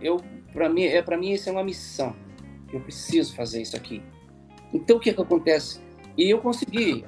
[0.00, 0.18] eu
[0.52, 2.14] para mim, é para mim isso é uma missão.
[2.74, 4.02] Eu preciso fazer isso aqui.
[4.72, 5.80] Então o que é que acontece?
[6.16, 7.04] E eu consegui.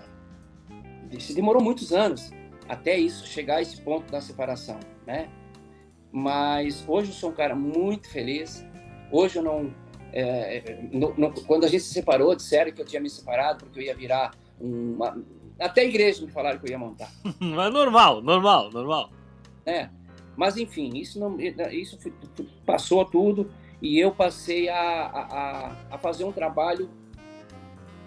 [1.11, 2.31] Isso demorou muitos anos
[2.68, 5.29] até isso chegar a esse ponto da separação, né?
[6.12, 8.64] Mas hoje eu sou um cara muito feliz.
[9.11, 9.74] Hoje eu não,
[10.12, 13.81] é, não, não quando a gente se separou, disseram que eu tinha me separado porque
[13.81, 15.20] eu ia virar uma,
[15.59, 17.11] até a igreja me falaram que eu ia montar.
[17.40, 19.11] Mas normal, normal, normal.
[19.64, 19.88] É.
[20.37, 21.37] Mas enfim, isso, não,
[21.70, 21.98] isso
[22.64, 26.88] passou tudo e eu passei a, a, a fazer um trabalho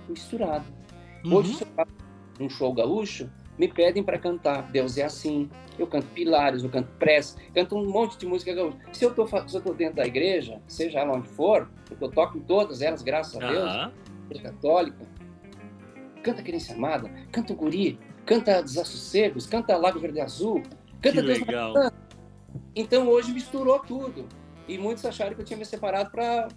[0.08, 0.65] misturado.
[1.23, 1.36] Uhum.
[1.36, 1.91] Hoje, se eu faço
[2.39, 6.89] um show gaúcho, me pedem para cantar Deus é Assim, eu canto Pilares, eu canto
[6.97, 8.77] Prece, canto um monte de música gaúcha.
[8.93, 13.01] Se eu estou dentro da igreja, seja lá onde for, eu toco em todas elas,
[13.01, 13.75] graças a Deus,
[14.34, 14.41] uhum.
[14.41, 15.05] católica,
[16.23, 20.63] canta Querência Amada, canta o Guri, canta Desassossegos, canta Lago Verde Azul,
[21.01, 21.73] canta que Deus legal.
[22.75, 24.27] Então hoje misturou tudo.
[24.69, 26.47] E muitos acharam que eu tinha me separado para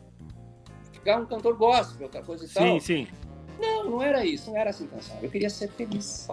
[0.92, 2.64] ficar um cantor gospel, outra coisa e sim, tal.
[2.64, 3.06] Sim, sim.
[3.60, 5.18] Não, não era isso, não era assim intenção.
[5.22, 6.28] Eu queria ser feliz.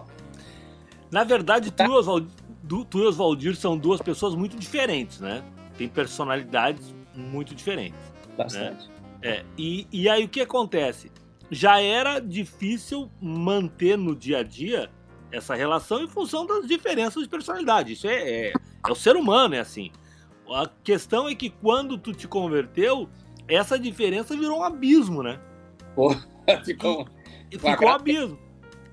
[1.11, 2.27] Na verdade, tu, Oswald,
[2.67, 5.43] tu e Oswaldir são duas pessoas muito diferentes, né?
[5.77, 7.99] Tem personalidades muito diferentes.
[7.99, 8.35] Né?
[8.37, 8.87] Bastante.
[8.87, 8.93] Né?
[9.21, 11.11] É, e, e aí o que acontece?
[11.51, 14.89] já era difícil manter no dia a dia
[15.31, 17.93] essa relação em função das diferenças de personalidade.
[17.93, 19.91] Isso é, é, é o ser humano, é assim.
[20.51, 23.09] A questão é que quando tu te converteu,
[23.47, 25.39] essa diferença virou um abismo, né?
[25.95, 26.15] Pô,
[26.65, 27.07] ficou.
[27.51, 28.39] E, ficou um abismo.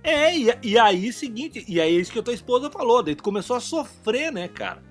[0.02, 3.14] É, e, e aí, seguinte, e aí é isso que a tua esposa falou, daí
[3.14, 4.82] tu começou a sofrer, né, cara?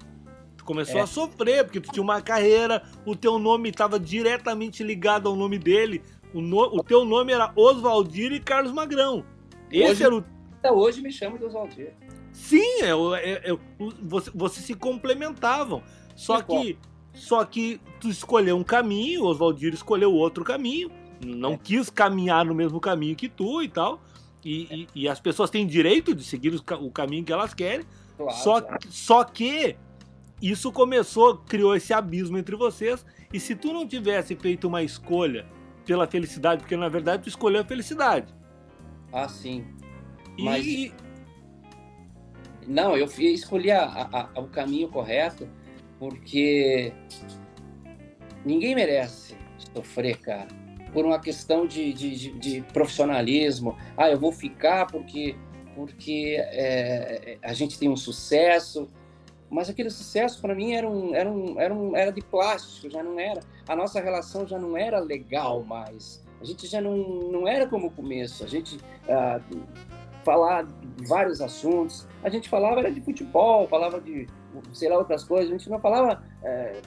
[0.57, 1.03] Tu começou é.
[1.03, 5.57] a sofrer, porque tu tinha uma carreira, o teu nome estava diretamente ligado ao nome
[5.57, 9.23] dele, o, no, o teu nome era Oswaldir e Carlos Magrão.
[9.71, 10.25] Esse hoje, era o.
[10.59, 11.93] Até hoje me chamo de Oswaldir.
[12.33, 13.57] Sim, é, é, é,
[14.03, 15.81] você, você se complementavam.
[16.15, 16.77] Só que,
[17.13, 20.89] só que tu escolheu um caminho, o Oswaldir escolheu outro caminho,
[21.23, 21.57] não é.
[21.57, 24.01] quis caminhar no mesmo caminho que tu e tal.
[24.43, 27.85] E, e, e as pessoas têm direito de seguir o, caminho que elas querem.
[28.15, 28.79] Claro, só, claro.
[28.89, 29.75] só que
[30.41, 33.05] isso começou, criou esse abismo entre vocês.
[33.33, 35.47] E se tu não tivesse feito uma escolha
[35.85, 38.33] pela felicidade, porque na verdade tu escolheu a felicidade.
[39.11, 39.65] Ah, sim.
[40.39, 40.65] Mas...
[40.65, 40.93] E...
[42.67, 45.47] Não, eu escolhi a, a, a, o caminho correto
[45.99, 46.93] porque
[48.45, 49.35] ninguém merece
[49.73, 50.47] sofrer, cara.
[50.93, 53.75] Por uma questão de, de, de, de profissionalismo.
[53.97, 55.35] Ah, eu vou ficar porque,
[55.75, 58.87] porque é, a gente tem um sucesso.
[59.49, 63.03] Mas aquele sucesso para mim era, um, era, um, era, um, era de plástico, já
[63.03, 63.41] não era.
[63.67, 66.25] A nossa relação já não era legal mais.
[66.41, 68.43] A gente já não, não era como o começo.
[68.43, 68.79] A gente
[69.09, 69.39] ah,
[70.23, 70.67] falar
[71.05, 72.07] vários assuntos.
[72.23, 74.27] A gente falava era de futebol, falava de
[74.73, 75.49] sei lá outras coisas.
[75.49, 76.81] A gente não falava é,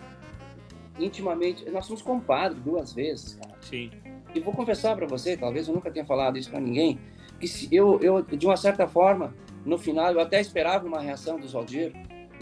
[0.99, 1.69] intimamente.
[1.71, 3.55] Nós somos compadres duas vezes, cara.
[3.61, 3.91] Sim.
[4.35, 6.99] E vou confessar para você, talvez eu nunca tenha falado isso para ninguém,
[7.41, 11.39] que se eu, eu de uma certa forma, no final eu até esperava uma reação
[11.39, 11.93] do Zaldir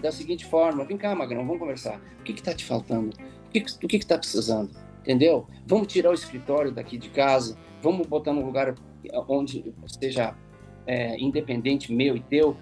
[0.00, 2.00] da seguinte forma: vem cá, Magrão, vamos conversar.
[2.20, 3.16] O que está te faltando?
[3.46, 4.70] O que, o que está precisando?
[5.00, 5.46] Entendeu?
[5.66, 8.74] Vamos tirar o escritório daqui de casa, vamos botar num lugar
[9.28, 10.34] onde seja
[10.86, 12.56] é, independente meu e teu,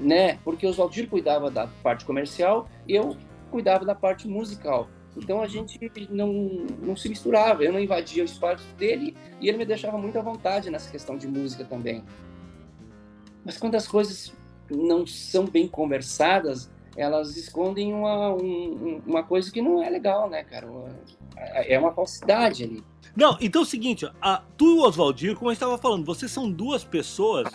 [0.00, 0.38] né?
[0.42, 3.16] Porque o Zaldir cuidava da parte comercial, eu
[3.50, 4.88] cuidava da parte musical.
[5.16, 6.32] Então a gente não,
[6.80, 10.22] não se misturava, eu não invadia o espaço dele e ele me deixava muito à
[10.22, 12.04] vontade nessa questão de música também.
[13.44, 14.32] Mas quando as coisas
[14.70, 20.44] não são bem conversadas, elas escondem uma, um, uma coisa que não é legal, né,
[20.44, 20.68] cara?
[21.36, 22.84] É uma falsidade ali.
[23.16, 26.30] Não, então é o seguinte, a, tu e o Oswaldir, como gente estava falando, vocês
[26.30, 27.48] são duas pessoas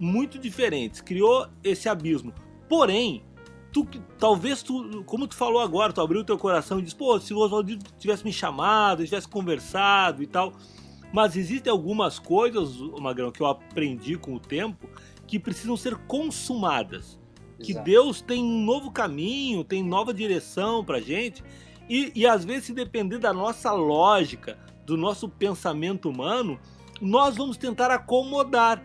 [0.00, 2.32] muito diferentes, criou esse abismo.
[2.66, 3.22] Porém,
[3.70, 3.86] tu
[4.18, 7.38] talvez tu, como tu falou agora, tu abriu teu coração e disse, pô, se o
[7.38, 10.54] Oswaldir tivesse me chamado, tivesse conversado e tal.
[11.12, 14.88] Mas existem algumas coisas, Magrão, que eu aprendi com o tempo,
[15.26, 17.18] que precisam ser consumadas.
[17.58, 21.44] Que Deus tem um novo caminho, tem nova direção pra gente.
[21.90, 26.58] E, e às vezes, se depender da nossa lógica, do nosso pensamento humano,
[27.02, 28.82] nós vamos tentar acomodar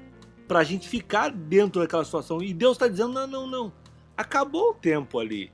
[0.48, 2.42] para a gente ficar dentro daquela situação.
[2.42, 3.74] E Deus está dizendo: não, não, não.
[4.18, 5.52] Acabou o tempo ali.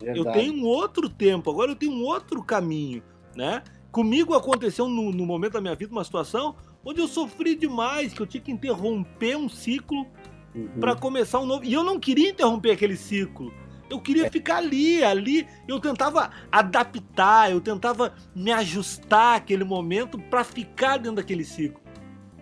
[0.00, 0.18] Verdade.
[0.18, 3.02] Eu tenho um outro tempo, agora eu tenho um outro caminho,
[3.36, 3.62] né?
[3.92, 8.20] Comigo aconteceu no, no momento da minha vida uma situação onde eu sofri demais, que
[8.20, 10.06] eu tinha que interromper um ciclo
[10.54, 10.80] uhum.
[10.80, 11.64] para começar um novo.
[11.64, 13.52] E eu não queria interromper aquele ciclo.
[13.90, 14.30] Eu queria é.
[14.30, 15.46] ficar ali, ali.
[15.66, 21.80] Eu tentava adaptar, eu tentava me ajustar àquele momento para ficar dentro daquele ciclo.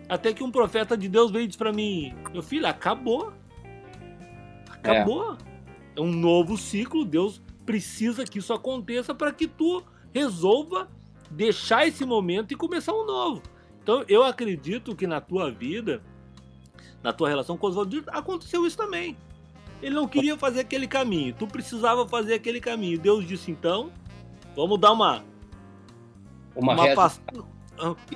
[0.09, 3.31] Até que um profeta de Deus veio e disse para mim: Meu filho, acabou.
[4.71, 5.33] Acabou.
[5.33, 5.37] É.
[5.97, 7.05] é um novo ciclo.
[7.05, 10.89] Deus precisa que isso aconteça para que tu resolva
[11.29, 13.43] deixar esse momento e começar um novo.
[13.83, 16.01] Então eu acredito que na tua vida,
[17.03, 19.15] na tua relação com Oswaldo, aconteceu isso também.
[19.81, 22.99] Ele não queria fazer aquele caminho, tu precisava fazer aquele caminho.
[22.99, 23.91] Deus disse então,
[24.55, 25.23] vamos dar uma
[26.55, 27.09] uma, uma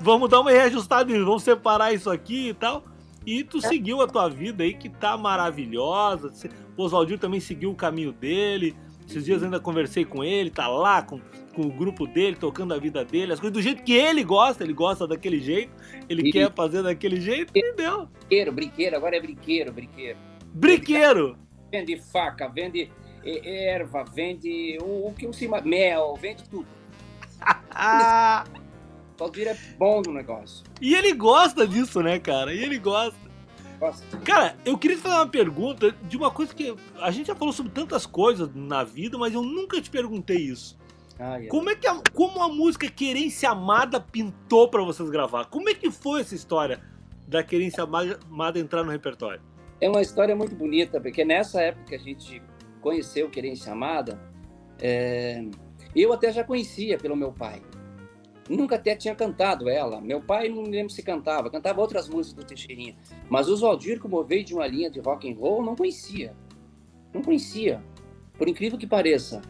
[0.01, 2.83] vamos dar uma reajustada, vamos separar isso aqui e tal.
[3.25, 6.31] E tu seguiu a tua vida aí, que tá maravilhosa.
[6.75, 8.75] O Oswaldinho também seguiu o caminho dele.
[9.07, 11.19] Esses dias ainda conversei com ele, tá lá com,
[11.53, 14.63] com o grupo dele, tocando a vida dele, as coisas do jeito que ele gosta,
[14.63, 15.71] ele gosta daquele jeito,
[16.07, 16.31] ele e...
[16.31, 18.07] quer fazer daquele jeito, e deu.
[18.07, 20.17] Brinqueiro, brinqueiro, agora é brinqueiro, brinqueiro.
[20.53, 21.37] Brinqueiro!
[21.69, 22.89] Vende faca, vende
[23.25, 26.67] erva, vende o, o que cima, mel, vende tudo.
[29.17, 30.65] Valdir é bom no negócio.
[30.81, 32.53] E ele gosta disso, né, cara?
[32.53, 33.17] E ele gosta.
[33.79, 34.17] Gosta.
[34.19, 37.53] Cara, eu queria te fazer uma pergunta de uma coisa que a gente já falou
[37.53, 40.77] sobre tantas coisas na vida, mas eu nunca te perguntei isso.
[41.19, 41.47] Ah, é.
[41.47, 45.45] Como é que a, como a música Querência Amada pintou para vocês gravar?
[45.45, 46.81] Como é que foi essa história
[47.27, 49.41] da Querência Amada entrar no repertório?
[49.79, 52.41] É uma história muito bonita, porque nessa época que a gente
[52.81, 54.19] conheceu Querência Amada,
[54.81, 55.45] é...
[55.95, 57.61] eu até já conhecia pelo meu pai.
[58.49, 60.01] Nunca até tinha cantado ela.
[60.01, 62.95] Meu pai não me lembro se cantava, cantava outras músicas do Teixeirinha.
[63.29, 66.35] Mas o Valdir, como veio de uma linha de rock and roll, não conhecia.
[67.13, 67.83] Não conhecia.
[68.37, 69.41] Por incrível que pareça.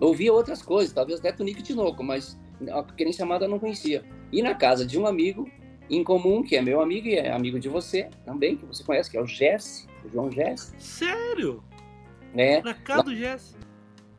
[0.00, 2.38] Ouvia outras coisas, talvez até Tonico Tinoco, mas
[2.70, 4.04] a querência amada não conhecia.
[4.32, 5.48] E na casa de um amigo
[5.88, 9.10] em comum, que é meu amigo e é amigo de você também, que você conhece,
[9.10, 10.74] que é o Jesse, o João Jesse.
[10.78, 11.62] Sério?
[12.34, 12.60] É.
[12.62, 13.04] Na casa lá...
[13.04, 13.54] do Jesse.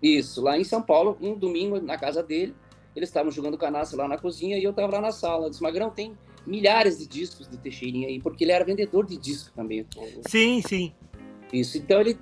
[0.01, 2.55] Isso, lá em São Paulo, um domingo na casa dele.
[2.95, 5.47] Eles estavam jogando canastra lá na cozinha e eu estava lá na sala.
[5.47, 9.17] Eu disse, Magrão, tem milhares de discos do Teixeirinha aí, porque ele era vendedor de
[9.17, 9.85] disco também.
[10.27, 10.93] Sim, sim.
[11.51, 12.17] Isso, então ele...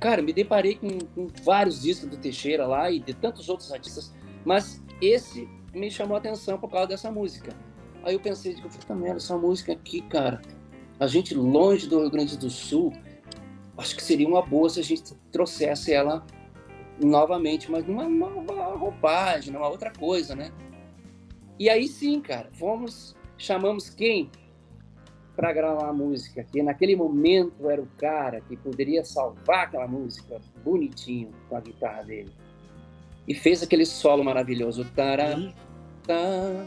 [0.00, 4.14] Cara, me deparei com, com vários discos do Teixeira lá e de tantos outros artistas,
[4.44, 7.56] mas esse me chamou a atenção por causa dessa música.
[8.02, 10.42] Aí eu pensei, digo, puta merda, essa música aqui, cara,
[11.00, 12.92] a gente longe do Rio Grande do Sul,
[13.76, 16.24] acho que seria uma boa se a gente trouxesse ela
[17.00, 20.50] novamente, mas numa nova roupagem, numa outra coisa, né?
[21.58, 24.30] E aí sim, cara, fomos, chamamos quem
[25.38, 30.40] para gravar a música, que naquele momento era o cara que poderia salvar aquela música
[30.64, 32.32] bonitinho com a guitarra dele.
[33.26, 34.84] E fez aquele solo maravilhoso.
[34.96, 35.36] Tará,
[36.02, 36.66] tá,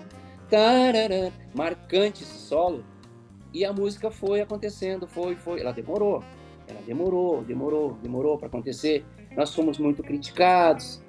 [0.50, 2.86] tarará, marcante esse solo.
[3.54, 5.60] E a música foi acontecendo, foi, foi.
[5.60, 6.24] Ela demorou,
[6.66, 9.04] ela demorou, demorou, demorou para acontecer.
[9.36, 11.02] Nós fomos muito criticados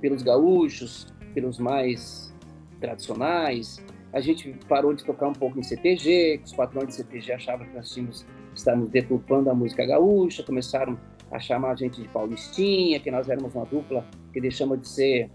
[0.00, 2.32] pelos gaúchos, pelos mais
[2.80, 3.82] tradicionais.
[4.12, 7.74] A gente parou de tocar um pouco em CTG, os patrões de CTG achavam que
[7.74, 10.98] nós tínhamos, estávamos deturpando a música gaúcha, começaram
[11.30, 15.30] a chamar a gente de paulistinha, que nós éramos uma dupla que deixamos de ser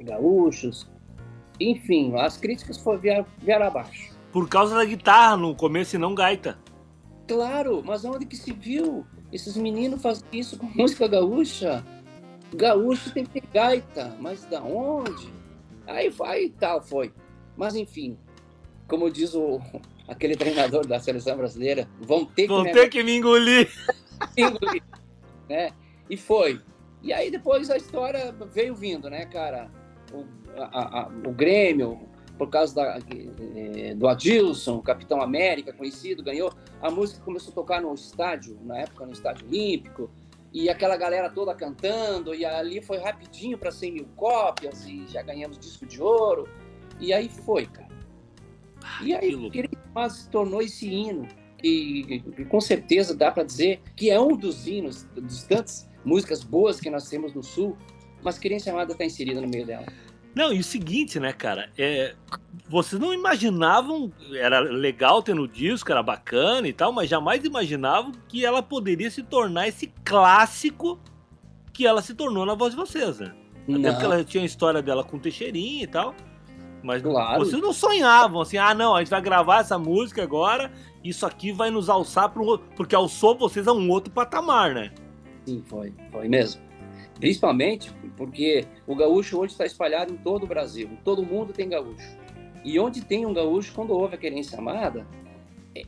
[0.00, 0.90] gaúchos.
[1.58, 4.16] Enfim, as críticas foram, vieram, vieram abaixo.
[4.30, 6.58] Por causa da guitarra no começo e não gaita.
[7.26, 9.06] Claro, mas onde que se viu?
[9.32, 11.84] Esses meninos fazem isso com música gaúcha.
[12.54, 15.32] Gaúcho tem que ter gaita, mas da onde?
[15.86, 17.12] Aí vai e tal, foi.
[17.56, 18.16] Mas enfim,
[18.86, 19.60] como diz o,
[20.06, 23.70] aquele treinador da seleção brasileira, vão ter que, vão ter que me engolir.
[24.36, 24.82] engolir.
[25.48, 25.72] né?
[26.08, 26.60] E foi.
[27.02, 29.70] E aí depois a história veio vindo, né, cara?
[30.12, 30.24] O,
[30.56, 32.07] a, a, o Grêmio,
[32.38, 32.98] por causa da,
[33.56, 36.52] eh, do Adilson, Capitão América, conhecido, ganhou.
[36.80, 40.10] A música começou a tocar no estádio, na época no Estádio Olímpico,
[40.52, 45.20] e aquela galera toda cantando, e ali foi rapidinho para 100 mil cópias, e já
[45.22, 46.48] ganhamos disco de ouro.
[47.00, 47.88] E aí foi, cara.
[49.02, 49.52] E aí,
[49.94, 54.36] mas se tornou esse hino, que, que com certeza dá para dizer que é um
[54.36, 57.76] dos hinos, dos tantas músicas boas que nós temos no Sul,
[58.22, 59.86] mas Querência Amada está inserida no meio dela.
[60.38, 61.68] Não, e o seguinte, né, cara?
[61.76, 62.14] É,
[62.68, 68.12] vocês não imaginavam, era legal ter no disco, era bacana e tal, mas jamais imaginavam
[68.28, 70.96] que ela poderia se tornar esse clássico
[71.72, 73.34] que ela se tornou na voz de vocês, né?
[73.68, 76.14] Até porque ela tinha a história dela com o Teixeirinha e tal.
[76.84, 77.44] Mas claro.
[77.44, 80.70] vocês não sonhavam assim, ah, não, a gente vai gravar essa música agora,
[81.02, 84.92] isso aqui vai nos alçar para um Porque alçou vocês a um outro patamar, né?
[85.44, 86.67] Sim, foi, foi mesmo.
[87.18, 92.16] Principalmente porque o gaúcho hoje está espalhado em todo o Brasil, todo mundo tem gaúcho.
[92.64, 95.06] E onde tem um gaúcho, quando houve a querência amada,
[95.74, 95.82] é,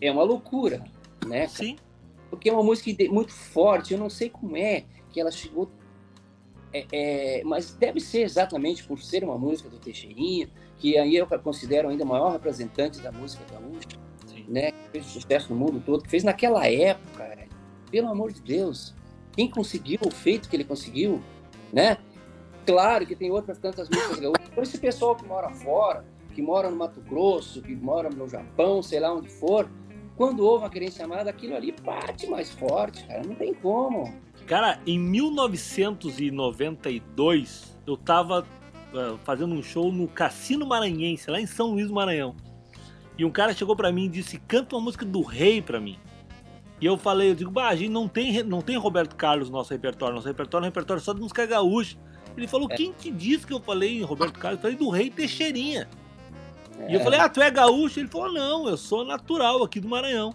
[0.00, 0.84] é uma loucura,
[1.26, 1.46] né?
[1.48, 1.76] Sim.
[2.30, 5.70] Porque é uma música muito forte, eu não sei como é que ela chegou
[6.72, 11.26] é, é, mas deve ser exatamente por ser uma música do Teixeirinha, que aí eu
[11.40, 13.98] considero ainda o maior representante da música gaúcha,
[14.48, 14.72] né?
[14.72, 17.46] Que fez sucesso no mundo todo, que fez naquela época,
[17.90, 18.94] pelo amor de Deus,
[19.32, 21.22] quem conseguiu o feito que ele conseguiu,
[21.72, 21.96] né?
[22.66, 24.48] Claro que tem outras tantas músicas gaúchas.
[24.50, 28.80] Por esse pessoal que mora fora, que mora no Mato Grosso, que mora no Japão,
[28.82, 29.68] sei lá onde for,
[30.16, 33.24] quando houve uma querência amada, aquilo ali bate mais forte, cara.
[33.24, 34.14] Não tem como.
[34.46, 38.46] Cara, em 1992, eu tava
[38.92, 42.36] uh, fazendo um show no Cassino Maranhense, lá em São Luís do Maranhão.
[43.18, 45.98] E um cara chegou para mim e disse: canta uma música do rei para mim.
[46.82, 49.56] E eu falei, eu digo, bah, a gente não tem, não tem Roberto Carlos no
[49.56, 51.96] nosso repertório, nosso repertório é um repertório só de música gaúcha.
[52.36, 52.74] Ele falou, é.
[52.74, 54.58] quem te disse que eu falei em Roberto Carlos?
[54.58, 55.88] Eu falei do rei Teixeirinha.
[56.80, 56.90] É.
[56.90, 57.04] E eu é.
[57.04, 58.00] falei, ah, tu é gaúcho?
[58.00, 60.34] Ele falou, não, eu sou natural aqui do Maranhão.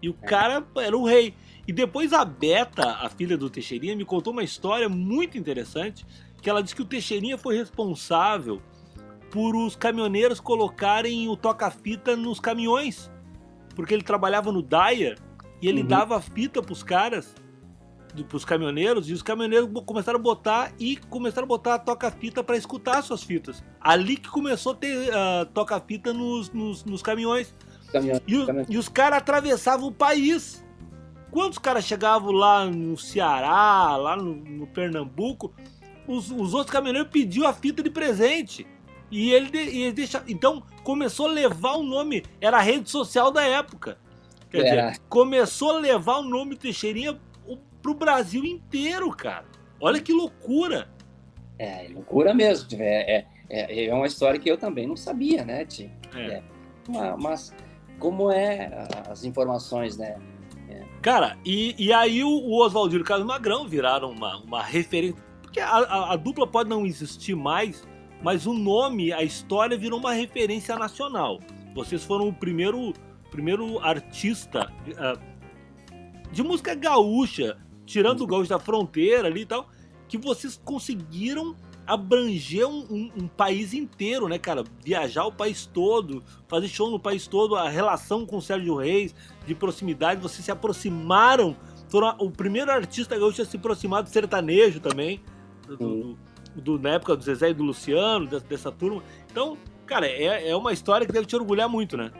[0.00, 0.26] E o é.
[0.28, 1.34] cara era o rei.
[1.66, 6.06] E depois a Beta, a filha do Teixeirinha, me contou uma história muito interessante,
[6.40, 8.62] que ela disse que o Teixeirinha foi responsável
[9.32, 13.10] por os caminhoneiros colocarem o toca-fita nos caminhões,
[13.74, 15.18] porque ele trabalhava no Dyer
[15.60, 15.88] e ele uhum.
[15.88, 17.34] dava fita pros caras,
[18.28, 23.02] pros caminhoneiros, e os caminhoneiros começaram a botar e começaram a botar toca-fita para escutar
[23.02, 23.62] suas fitas.
[23.80, 27.54] Ali que começou a ter uh, toca-fita nos, nos, nos, caminhões.
[27.92, 28.66] Caminhão, e, caminhão.
[28.68, 30.62] e os caras atravessavam o país
[31.30, 35.52] Quantos caras chegavam lá no Ceará, lá no, no Pernambuco,
[36.06, 38.66] os, os, outros caminhoneiros pediu a fita de presente.
[39.10, 43.30] E ele, e ele deixa, então começou a levar o nome, era a rede social
[43.30, 43.98] da época.
[44.50, 44.62] Quer é.
[44.62, 47.18] dizer, começou a levar o nome Teixeirinha
[47.82, 49.46] pro Brasil inteiro, cara.
[49.80, 50.88] Olha que loucura.
[51.58, 52.68] É, loucura mesmo.
[52.80, 55.90] É, é, é uma história que eu também não sabia, né, Tim?
[56.14, 56.34] É.
[56.34, 56.42] é.
[57.18, 57.54] Mas
[57.98, 60.16] como é as informações, né?
[61.00, 65.16] Cara, e, e aí o, o Oswaldinho e o Carlos Magrão viraram uma, uma referência.
[65.42, 67.86] Porque a, a, a, dupla pode não existir mais,
[68.22, 71.38] mas o nome, a história virou uma referência nacional.
[71.74, 72.92] Vocês foram o primeiro,
[73.30, 75.38] primeiro artista uh,
[76.32, 77.56] de música gaúcha,
[77.86, 79.68] tirando o gaúcho da fronteira ali e tal,
[80.08, 81.54] que vocês conseguiram
[81.86, 84.62] abranger um, um, um, país inteiro, né, cara?
[84.84, 89.14] Viajar o país todo, fazer show no país todo, a relação com o Sérgio Reis,
[89.46, 91.56] de proximidade, vocês se aproximaram,
[91.88, 95.22] foram o primeiro artista gaúcho a se aproximar do sertanejo também,
[95.66, 96.18] do, do,
[96.56, 99.02] do, na época do Zezé e do Luciano, dessa, dessa turma.
[99.30, 99.56] Então,
[99.86, 102.12] cara, é, é uma história que deve te orgulhar muito, né?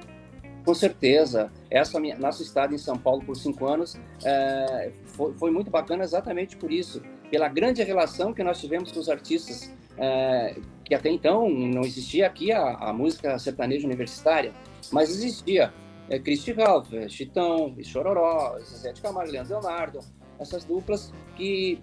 [0.69, 1.51] Com certeza.
[1.71, 6.05] Essa minha, nosso estado em São Paulo por cinco anos é, foi, foi, muito bacana
[6.05, 7.01] exatamente por isso,
[7.31, 12.27] pela grande relação que nós tivemos com os artistas é, que até então não existia
[12.27, 14.53] aqui a, a música sertaneja universitária,
[14.93, 15.73] mas existia
[16.11, 20.01] é, Christy Ralph, é, Chitão, Chororó, Zé de Camargo, Leandro Leonardo,
[20.39, 21.81] essas duplas que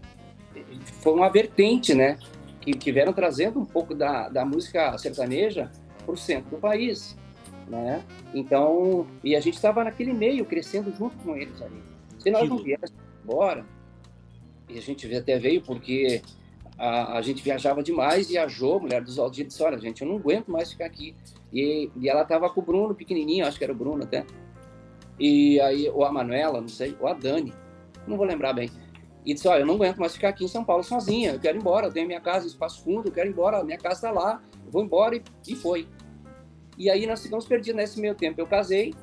[1.02, 2.20] foi uma vertente, né?
[2.62, 5.72] Que, que vieram trazendo um pouco da, da música sertaneja
[6.06, 7.18] para o centro do país,
[7.68, 8.04] né?
[8.34, 11.82] Então, e a gente estava naquele meio, crescendo junto com eles ali.
[12.20, 12.94] Se nós não viéssemos
[13.24, 13.66] embora,
[14.70, 16.22] e a gente até veio porque
[16.78, 20.52] a, a gente viajava demais, viajou, mulher dos Valdir disse, olha, gente, eu não aguento
[20.52, 21.16] mais ficar aqui.
[21.54, 24.26] E, e ela estava com o Bruno, pequenininho, acho que era o Bruno até.
[25.20, 27.54] E aí, ou a Manuela, não sei, ou a Dani,
[28.08, 28.70] não vou lembrar bem.
[29.26, 31.58] E disse, olha, eu não aguento mais ficar aqui em São Paulo sozinha, eu quero
[31.58, 34.12] ir embora, eu tenho minha casa, espaço fundo, eu quero ir embora, minha casa está
[34.12, 35.88] lá, eu vou embora, e, e foi.
[36.78, 38.40] E aí nós ficamos perdidos nesse meio tempo.
[38.40, 38.94] Eu casei,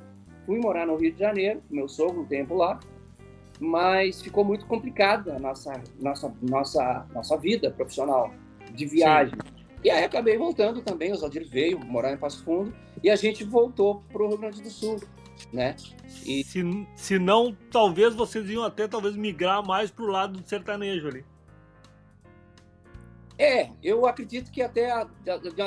[0.47, 2.79] fui morar no Rio de Janeiro, meu sogro um tempo lá,
[3.59, 8.33] mas ficou muito complicada a nossa, nossa, nossa, nossa vida profissional
[8.73, 9.35] de viagem.
[9.35, 9.63] Sim.
[9.85, 13.43] E aí acabei voltando também, o Zaldir veio morar em Passo Fundo e a gente
[13.43, 15.01] voltou para o Rio Grande do Sul,
[15.53, 15.75] né?
[16.25, 16.45] E...
[16.45, 16.63] Se,
[16.95, 21.25] se não, talvez vocês iam até talvez migrar mais para o lado do sertanejo ali.
[23.39, 25.63] É, eu acredito que até de,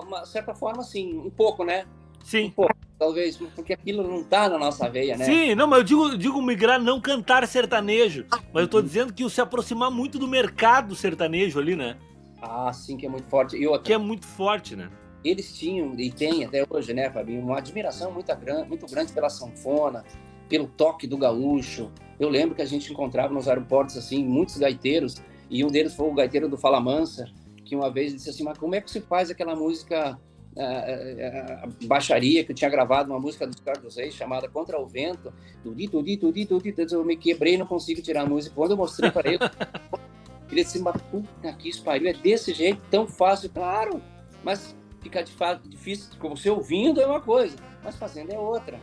[0.00, 1.86] uma certa forma, sim, um pouco, né?
[2.22, 2.46] Sim.
[2.46, 5.24] Um pouco talvez, porque aquilo não tá na nossa veia, né?
[5.24, 8.26] Sim, não, mas eu digo, digo migrar, não cantar sertanejo.
[8.52, 11.96] Mas eu tô dizendo que o se aproximar muito do mercado sertanejo ali, né?
[12.42, 13.56] Ah, sim, que é muito forte.
[13.56, 14.90] E outra, que é muito forte, né?
[15.24, 19.30] Eles tinham, e tem até hoje, né, Fabinho, uma admiração muito grande, muito grande pela
[19.30, 20.04] sanfona,
[20.48, 21.90] pelo toque do gaúcho.
[22.18, 26.08] Eu lembro que a gente encontrava nos aeroportos, assim, muitos gaiteiros, e um deles foi
[26.08, 27.28] o gaiteiro do Fala Mansa,
[27.64, 30.18] que uma vez disse assim, mas como é que se faz aquela música
[30.56, 34.86] a, a, baixaria, que eu tinha gravado uma música dos Carlos Reis chamada Contra o
[34.86, 35.32] Vento.
[35.62, 38.54] Tudi, tudi, tudi, tudi, eu me quebrei não consigo tirar a música.
[38.54, 39.38] Quando eu mostrei para ele,
[40.50, 43.50] ele disse, mas puta que pariu, é desse jeito, tão fácil.
[43.50, 44.02] Claro,
[44.42, 48.78] mas fica de fato difícil, você ouvindo é uma coisa, mas fazendo é outra.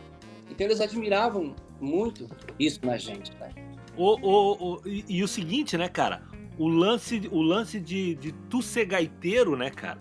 [0.50, 3.52] Então eles admiravam muito isso na gente, né?
[3.96, 6.22] O, o, o, e, e, o seguinte, né, cara?
[6.58, 9.98] O lance, o lance de, de tu ser gaiteiro, né, cara?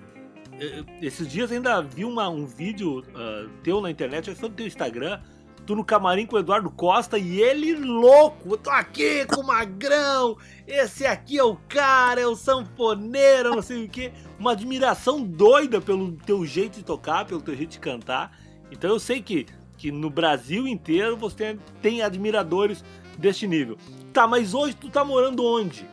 [0.60, 4.66] Eh, esses dias ainda vi uma, um vídeo uh, teu na internet, foi no teu
[4.66, 5.22] Instagram,
[5.68, 9.47] tu no camarim com o Eduardo Costa e ele louco, eu tô aqui com o
[9.47, 14.12] Magrão, esse aqui é o cara, é o sanfoneiro, não sei o que.
[14.39, 18.32] Uma admiração doida pelo teu jeito de tocar, pelo teu jeito de cantar.
[18.72, 19.45] Então eu sei que,
[19.78, 22.84] que no Brasil inteiro você tem, tem admiradores
[23.18, 23.78] deste nível.
[24.14, 25.86] Tá, mas hoje tu tá morando onde?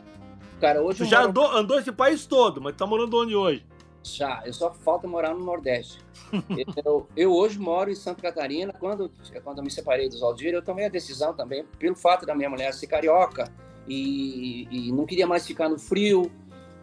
[0.59, 1.29] Cara, hoje tu já moro...
[1.29, 3.65] andou, andou esse país todo, mas tá morando onde hoje?
[4.03, 5.97] Já, eu só falta morar no Nordeste.
[6.85, 8.71] eu, eu, hoje moro em Santa Catarina.
[8.71, 9.11] Quando,
[9.43, 12.49] quando eu me separei dos Aldir, eu tomei a decisão também, pelo fato da minha
[12.49, 13.51] mulher ser carioca
[13.87, 16.31] e, e não queria mais ficar no frio,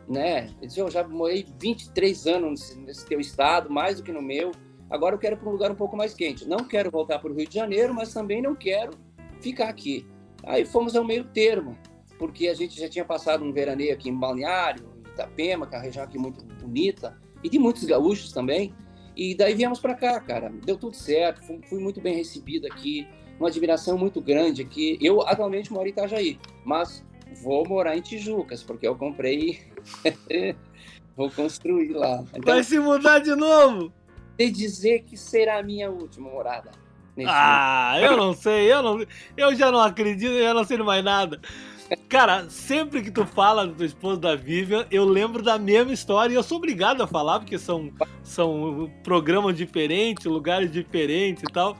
[0.08, 0.50] né?
[0.60, 4.50] Eu, disse, eu já morei 23 anos nesse, teu estado, mais do que no meu.
[4.90, 6.46] Agora eu quero para um lugar um pouco mais quente.
[6.46, 8.92] Não quero voltar para o Rio de Janeiro, mas também não quero
[9.40, 10.06] ficar aqui.
[10.44, 11.78] Aí fomos ao meio termo,
[12.22, 15.84] porque a gente já tinha passado um veraneio aqui em Balneário, Itapema, que é uma
[15.84, 18.72] região aqui muito bonita, e de muitos gaúchos também.
[19.16, 20.48] E daí viemos para cá, cara.
[20.64, 23.08] Deu tudo certo, fui, fui, muito bem recebido aqui,
[23.40, 24.96] uma admiração muito grande aqui.
[25.02, 27.04] Eu atualmente moro em Itajaí, mas
[27.42, 29.58] vou morar em Tijucas, porque eu comprei.
[31.16, 32.22] vou construir lá.
[32.36, 33.92] Então, Vai se mudar de novo?
[34.38, 36.70] De dizer que será a minha última morada.
[37.26, 39.04] Ah, eu não sei, eu não,
[39.36, 41.40] eu já não acredito, eu não sei mais nada.
[42.08, 46.36] Cara, sempre que tu fala do esposo da Vivian, eu lembro da mesma história e
[46.36, 51.76] eu sou obrigado a falar, porque são, são programas diferentes, lugares diferentes e tal.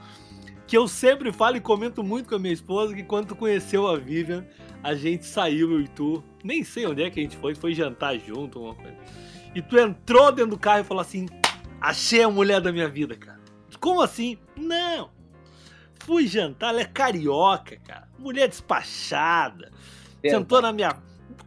[0.66, 3.86] Que eu sempre falo e comento muito com a minha esposa que quando tu conheceu
[3.86, 4.46] a Vivian,
[4.82, 6.22] a gente saiu, eu e tu.
[6.42, 8.96] Nem sei onde é que a gente foi, foi jantar junto, uma coisa.
[9.55, 11.26] E tu entrou dentro do carro e falou assim:
[11.80, 13.40] achei a mulher da minha vida, cara.
[13.80, 14.38] Como assim?
[14.57, 15.11] Não!
[16.00, 18.09] Fui jantar, ela é carioca, cara.
[18.18, 19.71] Mulher despachada
[20.30, 20.96] sentou na minha.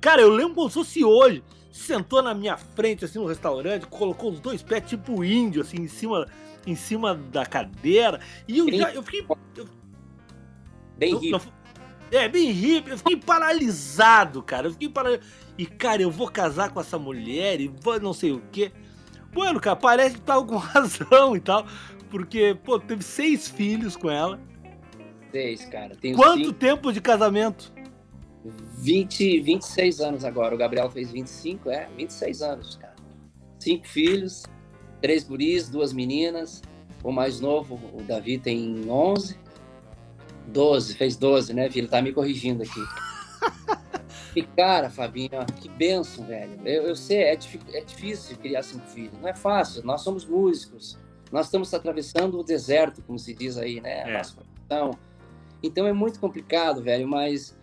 [0.01, 1.43] Cara, eu lembro como se fosse hoje.
[1.71, 5.87] Sentou na minha frente, assim, no restaurante, colocou os dois pés tipo índio, assim, em
[5.89, 6.25] cima,
[6.65, 8.21] em cima da cadeira.
[8.47, 8.93] E eu já.
[8.93, 9.25] Eu fiquei.
[9.57, 9.67] Eu,
[10.97, 11.53] bem eu, hippie.
[12.11, 12.91] é, bem hippie.
[12.91, 14.67] Eu fiquei paralisado, cara.
[14.67, 15.27] Eu fiquei paralisado.
[15.57, 18.71] E, cara, eu vou casar com essa mulher e vou não sei o quê.
[19.33, 21.65] Bueno, cara, parece que tava com razão e tal.
[22.09, 24.39] Porque, pô, teve seis filhos com ela.
[25.31, 25.97] Seis, cara.
[26.15, 26.53] Quanto cinco...
[26.53, 27.74] tempo de casamento?
[28.77, 30.53] 20, 26 anos agora.
[30.53, 32.95] O Gabriel fez 25, é, 26 anos, cara.
[33.59, 34.43] Cinco filhos,
[35.01, 36.61] três guris, duas meninas.
[37.03, 39.37] O mais novo, o Davi, tem 11.
[40.47, 41.87] 12, fez 12, né, filho?
[41.87, 42.79] Tá me corrigindo aqui.
[44.35, 45.29] E cara, Fabinho,
[45.61, 46.59] que benção, velho.
[46.65, 47.39] Eu, eu sei, é,
[47.71, 49.81] é difícil criar cinco filhos, não é fácil.
[49.85, 50.97] Nós somos músicos,
[51.31, 54.19] nós estamos atravessando o deserto, como se diz aí, né?
[54.19, 54.21] É.
[55.63, 57.57] Então é muito complicado, velho, mas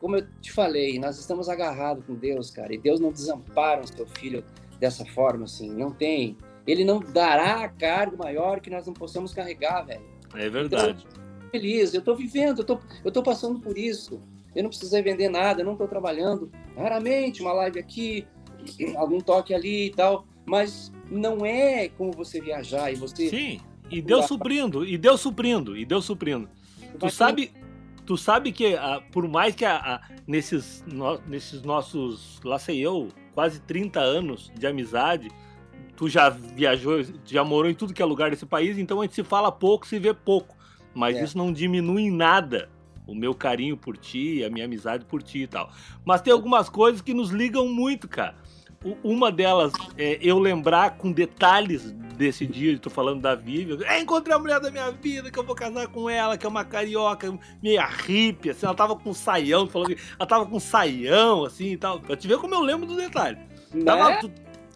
[0.00, 3.86] como eu te falei, nós estamos agarrados com Deus, cara, e Deus não desampara o
[3.86, 4.44] seu filho
[4.78, 6.36] dessa forma, assim, não tem.
[6.66, 10.04] Ele não dará cargo maior que nós não possamos carregar, velho.
[10.34, 11.06] É verdade.
[11.10, 14.20] Eu feliz, eu tô vivendo, eu tô, eu tô passando por isso.
[14.54, 16.50] Eu não precisei vender nada, eu não tô trabalhando.
[16.76, 18.26] Raramente, uma live aqui,
[18.96, 23.28] algum toque ali e tal, mas não é como você viajar e você.
[23.28, 26.48] Sim, e deu suprindo, e deu suprindo, e deu suprindo.
[26.98, 27.52] Tu sabe,
[28.06, 33.08] tu sabe que uh, por mais que uh, nesses, no, nesses nossos, lá sei eu,
[33.32, 35.30] quase 30 anos de amizade,
[35.96, 39.14] tu já viajou, já morou em tudo que é lugar desse país, então a gente
[39.14, 40.56] se fala pouco, se vê pouco.
[40.94, 41.24] Mas é.
[41.24, 42.68] isso não diminui em nada
[43.06, 45.70] o meu carinho por ti, a minha amizade por ti e tal.
[46.04, 48.36] Mas tem algumas coisas que nos ligam muito, cara.
[49.02, 53.78] Uma delas é eu lembrar com detalhes desse dia, tô falando da Vivian.
[53.84, 56.48] É, encontrei a mulher da minha vida, que eu vou casar com ela, que é
[56.48, 61.44] uma carioca, meia hippie, assim, ela tava com saião, falou que ela tava com saião,
[61.44, 62.00] assim e tal.
[62.00, 63.38] Pra te ver como eu lembro do detalhe.
[63.72, 63.84] Né?
[63.84, 64.18] Tava,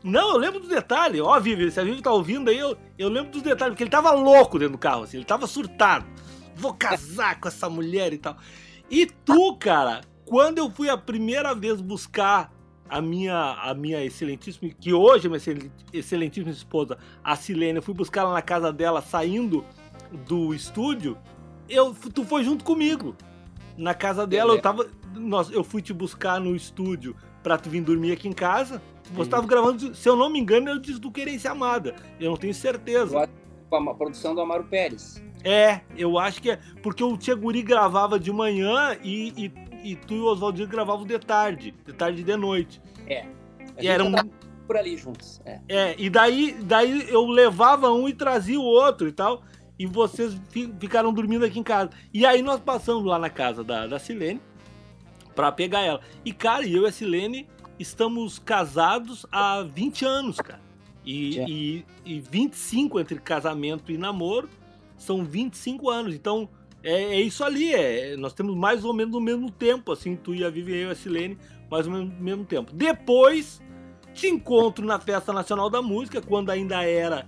[0.02, 1.20] não, eu lembro do detalhe.
[1.20, 3.90] Ó, Vivi, se a Vivi tá ouvindo aí, eu, eu lembro dos detalhes, porque ele
[3.90, 6.06] tava louco dentro do carro, assim, ele tava surtado.
[6.54, 8.36] Vou casar com essa mulher e tal.
[8.90, 12.52] E tu, cara, quando eu fui a primeira vez buscar
[12.88, 17.94] a minha, a minha excelentíssima, que hoje é minha excelentíssima esposa, a Silene, eu fui
[17.94, 19.64] buscar ela na casa dela saindo
[20.26, 21.16] do estúdio,
[21.68, 23.14] eu, tu foi junto comigo.
[23.76, 24.88] Na casa dela, eu tava.
[25.14, 28.82] Nós, eu fui te buscar no estúdio pra tu vir dormir aqui em casa.
[29.12, 31.94] Você tava gravando, se eu não me engano, eu disse do Querência Amada.
[32.18, 33.28] Eu não tenho certeza.
[33.70, 35.22] Com a produção do Amaro Pérez.
[35.44, 36.58] É, eu acho que é.
[36.82, 39.52] Porque o Tia Guri gravava de manhã e, e
[39.82, 42.80] e tu e o Oswaldinho gravavam de tarde, de tarde e de noite.
[43.06, 43.26] É.
[43.76, 44.12] A e era um...
[44.66, 45.40] por ali juntos.
[45.44, 45.60] É.
[45.68, 49.42] é, e daí, daí eu levava um e trazia o outro e tal.
[49.78, 50.36] E vocês
[50.80, 51.90] ficaram dormindo aqui em casa.
[52.12, 54.40] E aí nós passamos lá na casa da, da Silene
[55.34, 56.00] pra pegar ela.
[56.24, 57.46] E, cara, eu e a Silene
[57.78, 60.60] estamos casados há 20 anos, cara.
[61.04, 64.48] E, e, e 25 entre casamento e namoro
[64.96, 66.14] são 25 anos.
[66.14, 66.48] Então,
[66.88, 70.34] é, é isso ali, é, nós temos mais ou menos o mesmo tempo, assim, tu
[70.34, 71.36] e a Vivi e eu a Silene,
[71.70, 72.72] mais ou menos o mesmo tempo.
[72.72, 73.62] Depois,
[74.14, 77.26] te encontro na Festa Nacional da Música, quando ainda era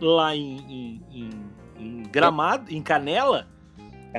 [0.00, 1.30] lá em, em, em,
[1.78, 3.46] em Gramado, em Canela,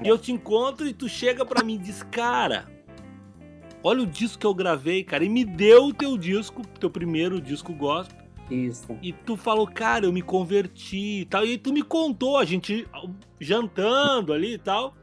[0.03, 2.67] e eu te encontro e tu chega para mim e diz, cara,
[3.83, 7.41] olha o disco que eu gravei, cara, e me deu o teu disco, teu primeiro
[7.41, 8.97] disco gospel, isso.
[9.01, 11.45] E tu falou, cara, eu me converti e tal.
[11.45, 12.87] E tu me contou, a gente
[13.39, 14.95] jantando ali e tal.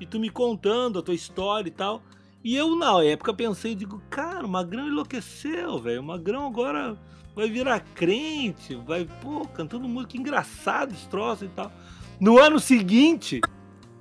[0.00, 2.02] E tu me contando a tua história e tal.
[2.44, 6.00] E eu, na época, pensei, digo, cara, o Magrão enlouqueceu, velho.
[6.00, 6.96] O Magrão agora
[7.34, 11.72] vai virar crente, vai, pô, cantando música engraçada, esse troço e tal.
[12.20, 13.40] No ano seguinte,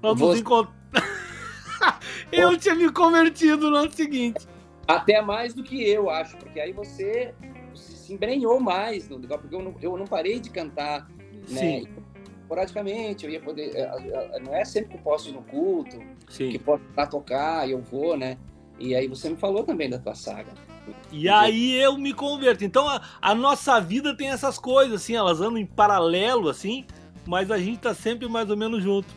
[0.02, 0.26] nós Você...
[0.26, 0.80] nos encontramos.
[2.32, 4.48] eu tinha me convertido no ano seguinte.
[4.88, 7.34] Até mais do que eu, acho, porque aí você
[8.06, 11.10] se embrenhou mais no negócio, porque eu não, eu não parei de cantar,
[11.50, 11.84] né?
[12.42, 13.76] Esporadicamente, eu ia poder.
[13.76, 15.98] Eh, não é sempre que eu posso ir no culto,
[16.30, 16.50] Sim.
[16.50, 18.38] que posso lá tocar, eu vou, né?
[18.78, 20.54] E aí você me falou também da tua saga.
[21.12, 22.64] E aí eu me converto.
[22.64, 26.86] Então a, a, nossa vida tem essas coisas, assim, elas andam em paralelo, assim,
[27.26, 29.08] mas a gente tá sempre mais ou menos junto.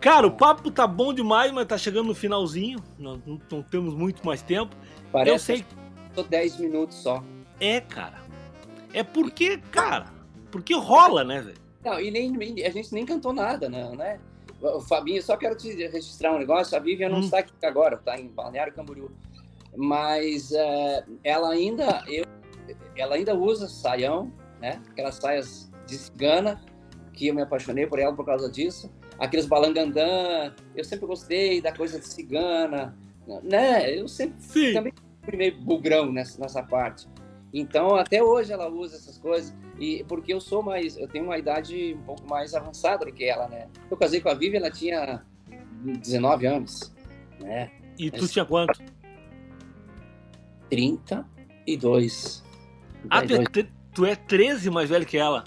[0.00, 2.78] Cara, o papo tá bom demais, mas tá chegando no finalzinho.
[2.98, 4.74] Nós não, não temos muito mais tempo.
[5.12, 5.66] Parece eu sei.
[6.14, 7.22] Tô 10 minutos só.
[7.60, 8.18] É, cara.
[8.92, 10.06] É porque, cara,
[10.50, 11.58] porque rola, né, velho?
[11.84, 12.34] Não, e nem,
[12.64, 14.18] a gente nem cantou nada, não, né?
[14.60, 16.76] O Fabinho, só quero te registrar um negócio.
[16.76, 17.20] A Vivian não hum.
[17.20, 19.10] está aqui agora, está em Balneário Camboriú.
[19.76, 22.24] Mas uh, ela ainda, eu,
[22.96, 24.82] ela ainda usa saião, né?
[24.90, 26.60] Aquelas saias de cigana,
[27.12, 28.90] que eu me apaixonei por ela por causa disso.
[29.18, 32.96] Aqueles balangandã, eu sempre gostei da coisa de cigana,
[33.42, 33.96] né?
[33.96, 34.72] Eu sempre Sim.
[34.72, 34.92] também
[35.24, 37.06] fui meio bugrão nessa, nessa parte.
[37.52, 39.54] Então, até hoje ela usa essas coisas.
[39.78, 43.24] E porque eu sou mais, eu tenho uma idade um pouco mais avançada do que
[43.24, 43.68] ela, né?
[43.90, 45.24] Eu casei com a Vivi, ela tinha
[45.82, 46.92] 19 anos,
[47.40, 47.70] né?
[47.98, 48.80] E tu tinha quanto?
[50.68, 52.44] 32.
[53.08, 55.44] Ah, tu é, tu é 13 mais velho que ela?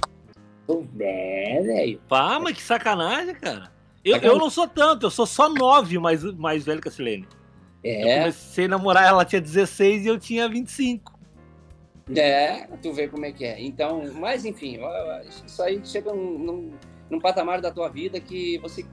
[0.66, 2.02] Tô velho.
[2.08, 3.72] Pá, mas que sacanagem, cara.
[4.04, 7.28] Eu, eu não sou tanto, eu sou só 9 mais, mais velho que a Silene.
[7.84, 8.18] É.
[8.18, 11.20] Eu comecei a namorar, ela tinha 16 e eu tinha 25.
[12.16, 13.62] É, tu vê como é que é.
[13.62, 14.80] Então, mas enfim,
[15.46, 16.72] isso aí chega num, num,
[17.10, 18.86] num patamar da tua vida que você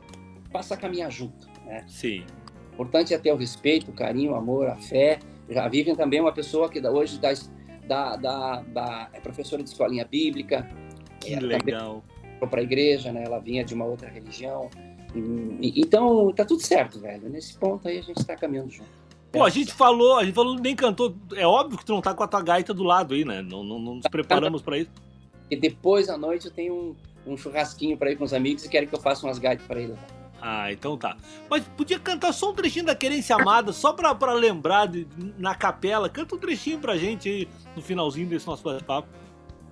[0.52, 1.84] passa a caminhar junto, né?
[1.88, 2.24] Sim.
[2.72, 5.18] importante é ter o respeito, o carinho, o amor, a fé.
[5.48, 7.32] Já a Vivian também é uma pessoa que hoje dá,
[7.86, 10.68] da, da, da, é professora de escolinha bíblica.
[11.20, 12.04] Que legal.
[12.50, 13.24] Para a igreja, né?
[13.24, 14.68] Ela vinha de uma outra religião.
[15.14, 17.28] E, então, tá tudo certo, velho.
[17.28, 18.97] Nesse ponto aí a gente está caminhando junto.
[19.30, 21.14] Pô, a gente falou, a gente falou, nem cantou.
[21.34, 23.42] É óbvio que tu não tá com a tua gaita do lado aí, né?
[23.42, 24.90] Não, não, não nos preparamos para isso.
[25.50, 26.74] E depois à noite eu tenho
[27.26, 29.66] um, um churrasquinho para ir com os amigos e querem que eu faça umas gaitas
[29.66, 29.98] para eles.
[30.40, 31.16] Ah, então tá.
[31.50, 35.06] Mas podia cantar só um trechinho da Querência Amada, só pra, pra lembrar de,
[35.36, 36.08] na capela.
[36.08, 39.08] Canta um trechinho pra gente aí no finalzinho desse nosso bate-papo.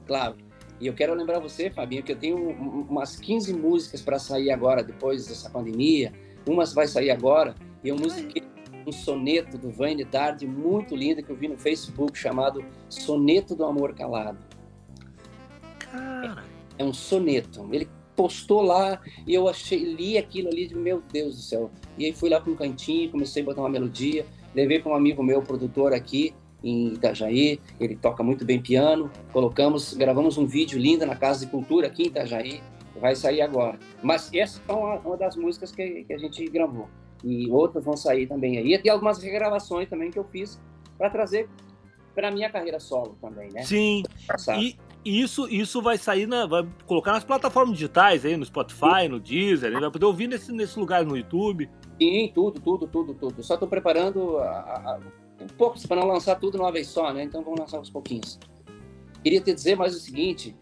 [0.06, 0.36] Claro.
[0.80, 4.82] E eu quero lembrar você, Fabinho, que eu tenho umas 15 músicas para sair agora,
[4.82, 6.12] depois dessa pandemia.
[6.46, 7.54] Umas vai sair agora.
[7.82, 8.42] E eu musiquei
[8.86, 13.64] um soneto do Vane Tarde muito lindo que eu vi no Facebook chamado Soneto do
[13.64, 14.38] Amor Calado.
[15.78, 16.44] Cara.
[16.78, 17.68] É um soneto.
[17.72, 21.70] Ele postou lá e eu achei, li aquilo ali, de meu Deus do céu.
[21.98, 24.24] E aí fui lá para um cantinho, comecei a botar uma melodia,
[24.54, 26.34] levei para um amigo meu, produtor aqui
[26.64, 29.10] em Itajaí, ele toca muito bem piano.
[29.32, 32.60] Colocamos, gravamos um vídeo lindo na Casa de Cultura aqui em Itajaí,
[33.00, 33.78] vai sair agora.
[34.02, 36.88] Mas essa é uma, uma das músicas que, que, a gente gravou.
[37.24, 38.74] E outras vão sair também aí.
[38.74, 40.60] E tem algumas regravações também que eu fiz
[40.98, 41.48] para trazer
[42.14, 43.62] para minha carreira solo também, né?
[43.62, 44.02] Sim.
[44.58, 49.20] E, isso, isso vai sair, na, vai colocar nas plataformas digitais aí, no Spotify, no
[49.20, 51.70] Deezer, vai poder ouvir nesse, nesse lugar no YouTube.
[52.00, 53.42] Sim, tudo, tudo, tudo, tudo.
[53.44, 55.00] Só estou preparando a, a,
[55.40, 57.22] um pouco para não lançar tudo de uma vez só, né?
[57.22, 58.38] Então vamos lançar aos pouquinhos.
[59.22, 60.56] Queria te dizer mais o seguinte,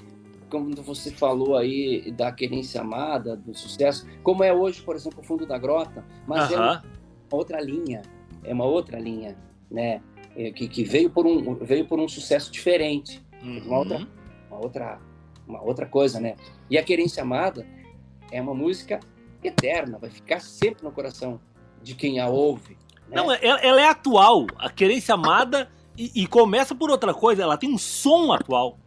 [0.50, 5.24] como você falou aí da querência amada, do sucesso, como é hoje, por exemplo, o
[5.24, 6.56] Fundo da Grota, mas uh -huh.
[6.56, 6.82] é uma
[7.30, 8.02] outra linha,
[8.42, 9.36] é uma outra linha,
[9.70, 10.00] né?
[10.36, 13.62] É, que, que veio por um veio por um sucesso diferente, uhum.
[13.66, 14.08] uma outra
[14.54, 14.98] uma outra,
[15.46, 16.36] uma outra coisa, né?
[16.70, 17.66] E a Querência Amada
[18.30, 19.00] é uma música
[19.42, 21.40] eterna, vai ficar sempre no coração
[21.82, 22.76] de quem a ouve.
[23.08, 23.16] Né?
[23.16, 24.46] Não, ela, ela, é atual.
[24.56, 28.78] A Querência Amada e, e, começa por outra coisa, ela tem um som atual.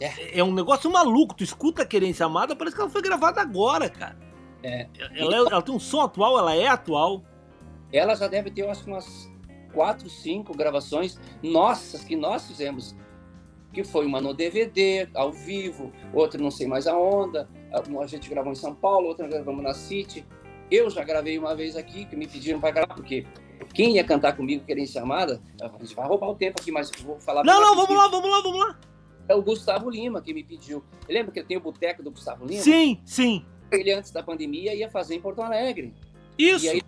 [0.00, 0.40] É.
[0.40, 1.34] é um negócio maluco.
[1.34, 4.18] Tu escuta a Querência Amada, parece que ela foi gravada agora, cara.
[4.62, 4.88] É.
[5.14, 7.22] Ela, ela, tem um som atual, ela é atual.
[7.92, 9.30] Ela já deve ter acho, umas
[9.72, 12.96] quatro, cinco gravações nossas que nós fizemos
[13.72, 18.30] que foi uma no DVD, ao vivo, outra não sei mais a onda, a gente
[18.30, 20.26] gravou em São Paulo, outra gravamos na City.
[20.70, 23.26] Eu já gravei uma vez aqui, que me pediram para gravar, porque
[23.74, 27.20] quem ia cantar comigo, querendo chamada, a gente vai roubar o tempo aqui, mas vou
[27.20, 27.44] falar...
[27.44, 28.78] Não, não, vamos lá, vamos lá, vamos lá.
[29.28, 30.82] É o Gustavo Lima que me pediu.
[31.08, 32.62] Lembra que tem o boteco do Gustavo Lima?
[32.62, 33.44] Sim, sim.
[33.70, 35.92] Ele, antes da pandemia, ia fazer em Porto Alegre.
[36.38, 36.66] Isso!
[36.66, 36.82] E aí,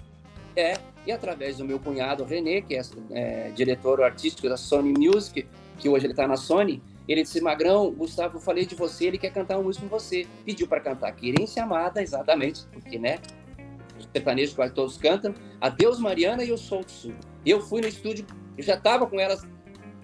[0.54, 0.74] é,
[1.06, 5.46] e através do meu cunhado René, que é, é diretor artístico da Sony Music,
[5.78, 9.18] que hoje ele está na Sony, ele disse, Magrão, Gustavo, eu falei de você, ele
[9.18, 10.26] quer cantar uma música com você.
[10.44, 13.18] Pediu para cantar Querência Amada, exatamente, porque, né,
[13.98, 17.14] os sertanejos quase todos cantam, Adeus Mariana e Eu Sou do Sul.
[17.46, 18.26] Eu fui no estúdio,
[18.56, 19.46] eu já estava com elas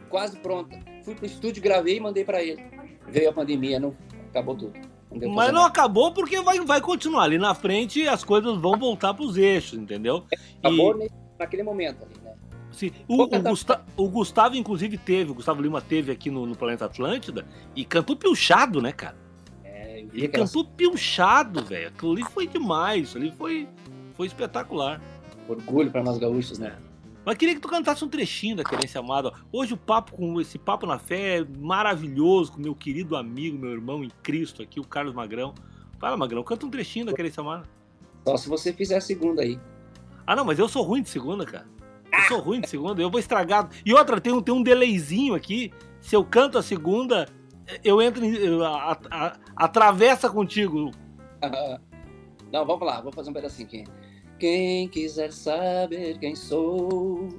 [0.09, 0.94] quase pronta.
[1.05, 2.63] Fui pro estúdio, gravei e mandei para ele.
[3.09, 3.95] Veio a pandemia, não
[4.31, 4.73] acabou tudo.
[5.13, 5.67] Não Mas não nada.
[5.67, 7.25] acabou porque vai, vai continuar.
[7.25, 10.25] Ali na frente as coisas vão voltar para os eixos, entendeu?
[10.59, 11.11] Acabou e...
[11.39, 12.25] naquele momento ali.
[12.73, 12.91] Sim.
[13.07, 16.87] O, o, Gusta, o, Gustavo, inclusive, teve, o Gustavo Lima teve aqui no, no Planeta
[16.87, 17.47] Atlântida
[17.77, 19.17] e cantou pilchado, né, cara?
[19.63, 21.89] É, Ele cantou pilchado, velho.
[21.89, 23.15] Aquilo ali foi demais.
[23.15, 23.69] Ali foi,
[24.15, 25.01] foi espetacular.
[25.49, 26.77] Orgulho para nós gaúchos, né?
[27.25, 29.33] Mas queria que tu cantasse um trechinho da Querência Amada.
[29.51, 33.73] Hoje o papo com esse papo na fé é maravilhoso com meu querido amigo, meu
[33.73, 35.55] irmão em Cristo aqui, o Carlos Magrão.
[35.99, 37.65] Fala, Magrão, canta um trechinho da Querência Amada.
[38.27, 39.59] Só se você fizer a segunda aí.
[40.27, 41.67] Ah, não, mas eu sou ruim de segunda, cara.
[42.13, 43.69] Eu sou ruim de segunda, eu vou estragar.
[43.85, 45.73] E outra, tem um, tem um delayzinho aqui.
[46.01, 47.27] Se eu canto a segunda,
[47.83, 48.35] eu entro em.
[48.35, 50.91] Eu, a, a, atravessa contigo.
[52.53, 53.85] Não, vamos lá, vou fazer um pedacinho aqui.
[54.45, 57.31] Quem quiser saber quem sou,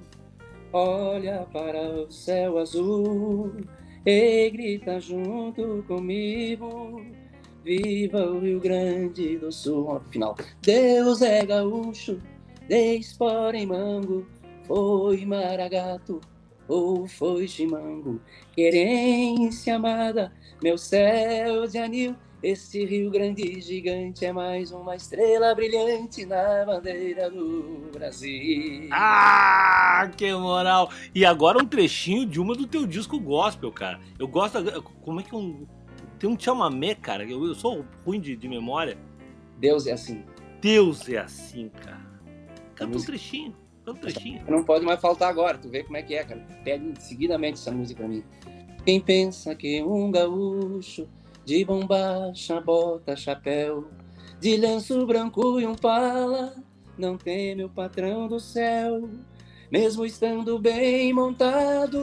[0.73, 3.51] olha para o céu azul
[4.03, 7.05] e grita junto comigo.
[7.63, 10.01] Viva o Rio Grande do Sul.
[10.09, 10.35] Final.
[10.63, 12.19] Deus é gaúcho,
[12.67, 14.25] de em mango,
[14.63, 16.19] foi maragato
[16.67, 18.19] ou foi chimango?
[18.55, 26.27] Querência amada, meu céu de anil, esse Rio Grande gigante é mais uma estrela brilhante
[26.27, 28.87] na bandeira do Brasil.
[28.91, 30.91] Ah, que moral!
[31.13, 33.99] E agora um trechinho de uma do teu disco gospel, cara.
[34.19, 34.59] Eu gosto.
[35.01, 35.65] Como é que um.
[36.19, 37.23] Tem um chamamé, cara.
[37.23, 38.95] Eu, eu sou ruim de, de memória.
[39.57, 40.23] Deus é assim.
[40.61, 42.05] Deus é assim, cara.
[42.75, 43.55] Canta um trechinho.
[44.47, 46.45] Não pode mais faltar agora, tu vê como é que é, cara.
[46.63, 48.23] Pede seguidamente essa música pra mim.
[48.85, 51.07] Quem pensa que um gaúcho
[51.45, 53.87] de bombacha, bota, chapéu,
[54.41, 56.55] de lenço branco e um pala,
[56.97, 59.07] não teme o patrão do céu.
[59.71, 61.99] Mesmo estando bem montado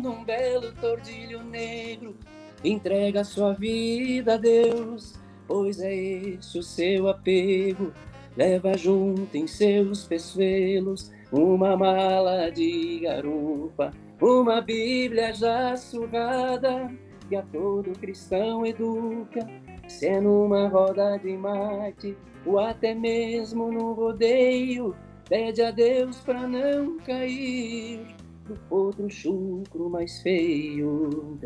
[0.00, 2.16] num belo tordilho negro,
[2.64, 5.14] entrega sua vida a Deus,
[5.46, 7.92] pois é esse o seu apego.
[8.36, 16.88] Leva junto em seus peçoelos uma mala de garupa, uma Bíblia já surrada
[17.28, 19.46] que a todo cristão educa,
[19.86, 22.16] se é numa roda de mate
[22.46, 24.94] ou até mesmo no rodeio,
[25.28, 28.00] pede a Deus para não cair
[28.46, 31.38] do outro chucro mais feio.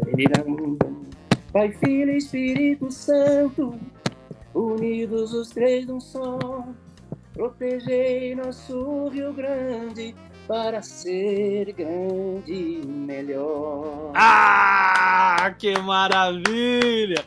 [1.53, 3.75] Pai, Filho e Espírito Santo,
[4.55, 6.39] unidos os três num só,
[7.35, 10.15] protegei nosso Rio Grande
[10.47, 14.13] para ser grande e melhor.
[14.15, 17.25] Ah, que maravilha!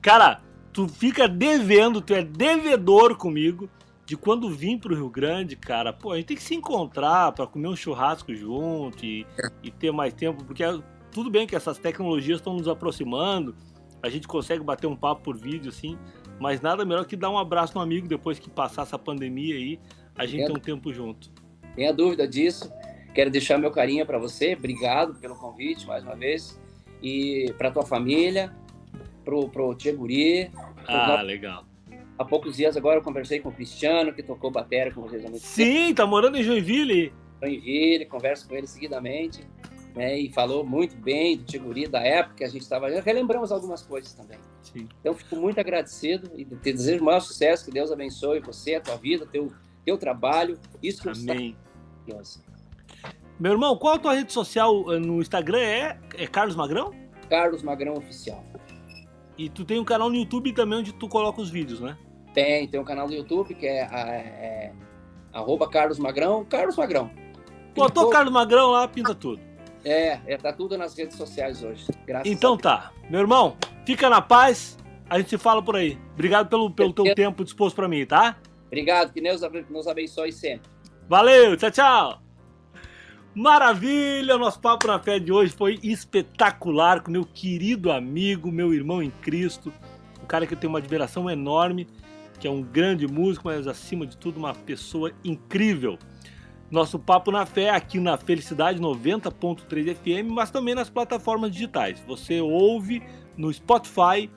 [0.00, 0.40] Cara,
[0.72, 3.68] tu fica devendo, tu é devedor comigo
[4.04, 5.92] de quando vim pro Rio Grande, cara.
[5.92, 9.26] Pô, a gente tem que se encontrar para comer um churrasco junto e,
[9.62, 10.64] e ter mais tempo, porque
[11.10, 13.54] tudo bem que essas tecnologias estão nos aproximando,
[14.02, 15.96] a gente consegue bater um papo por vídeo, assim,
[16.40, 19.78] mas nada melhor que dar um abraço no amigo depois que passar essa pandemia aí,
[20.16, 20.46] a gente é.
[20.46, 21.30] tem um tempo junto.
[21.74, 22.72] Tenha dúvida disso.
[23.14, 24.54] Quero deixar meu carinho para você.
[24.54, 26.60] Obrigado pelo convite mais uma vez.
[27.02, 28.52] E para tua família,
[29.24, 30.50] pro, pro Tia Guri.
[30.86, 31.24] Ah, no...
[31.24, 31.64] legal.
[32.18, 35.28] Há poucos dias agora eu conversei com o Cristiano, que tocou bateria com vocês há
[35.28, 35.94] muito Sim, tempo.
[35.96, 37.12] tá morando em Joinville.
[37.40, 39.46] Joinville, converso com ele seguidamente.
[39.94, 42.88] Né, e falou muito bem do Tiguri, da época que a gente estava.
[42.88, 44.38] Relembramos algumas coisas também.
[44.62, 44.88] Sim.
[45.00, 47.66] Então, fico muito agradecido e te desejo maior sucesso.
[47.66, 49.52] Que Deus abençoe você, a tua vida, teu,
[49.84, 50.58] teu trabalho.
[50.82, 51.54] Isso que Amém.
[53.38, 55.60] Meu irmão, qual a tua rede social eh, no Instagram?
[55.60, 56.92] É, é Carlos Magrão?
[57.28, 58.44] Carlos Magrão Oficial.
[59.36, 61.96] E tu tem um canal no YouTube também onde tu coloca os vídeos, né?
[62.34, 64.72] Tem, tem um canal no YouTube que é, é, é
[65.32, 67.10] arroba Carlos Magrão, Carlos Magrão.
[67.74, 69.40] Botou Carlos Magrão lá, pinta tudo.
[69.84, 71.86] É, é, tá tudo nas redes sociais hoje.
[72.06, 72.92] Graças então tá.
[73.10, 74.78] Meu irmão, fica na paz.
[75.08, 75.98] A gente se fala por aí.
[76.14, 78.38] Obrigado pelo, pelo teu tempo disposto para mim, tá?
[78.66, 80.71] Obrigado, que Deus nos abençoe sempre.
[81.12, 82.22] Valeu, tchau, tchau.
[83.34, 84.38] Maravilha!
[84.38, 89.10] Nosso papo na fé de hoje foi espetacular com meu querido amigo, meu irmão em
[89.10, 89.70] Cristo,
[90.22, 91.86] um cara que eu tenho uma admiração enorme,
[92.40, 95.98] que é um grande músico, mas acima de tudo uma pessoa incrível.
[96.70, 102.02] Nosso papo na fé aqui na Felicidade 90.3 FM, mas também nas plataformas digitais.
[102.06, 103.02] Você ouve
[103.36, 104.30] no Spotify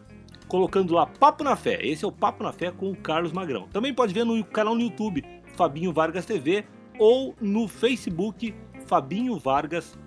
[0.50, 1.80] colocando lá Papo na Fé.
[1.82, 3.70] Esse é o Papo na Fé com o Carlos Magrão.
[3.72, 5.24] Também pode ver no canal no YouTube
[5.56, 6.66] Fabinho Vargas TV
[6.99, 8.53] ou no Facebook
[8.86, 9.97] Fabinho Vargas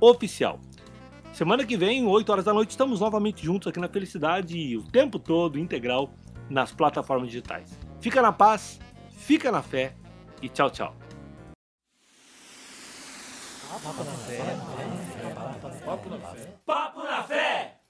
[0.00, 0.60] Oficial.
[1.32, 4.82] Semana que vem, 8 horas da noite, estamos novamente juntos aqui na Felicidade e o
[4.82, 6.10] tempo todo integral
[6.48, 7.78] nas plataformas digitais.
[8.00, 8.78] Fica na paz,
[9.10, 9.94] fica na fé
[10.42, 10.94] e tchau, tchau.
[13.82, 14.56] Papo na fé.
[15.84, 16.54] Papo na fé.
[16.66, 17.81] Papo na fé.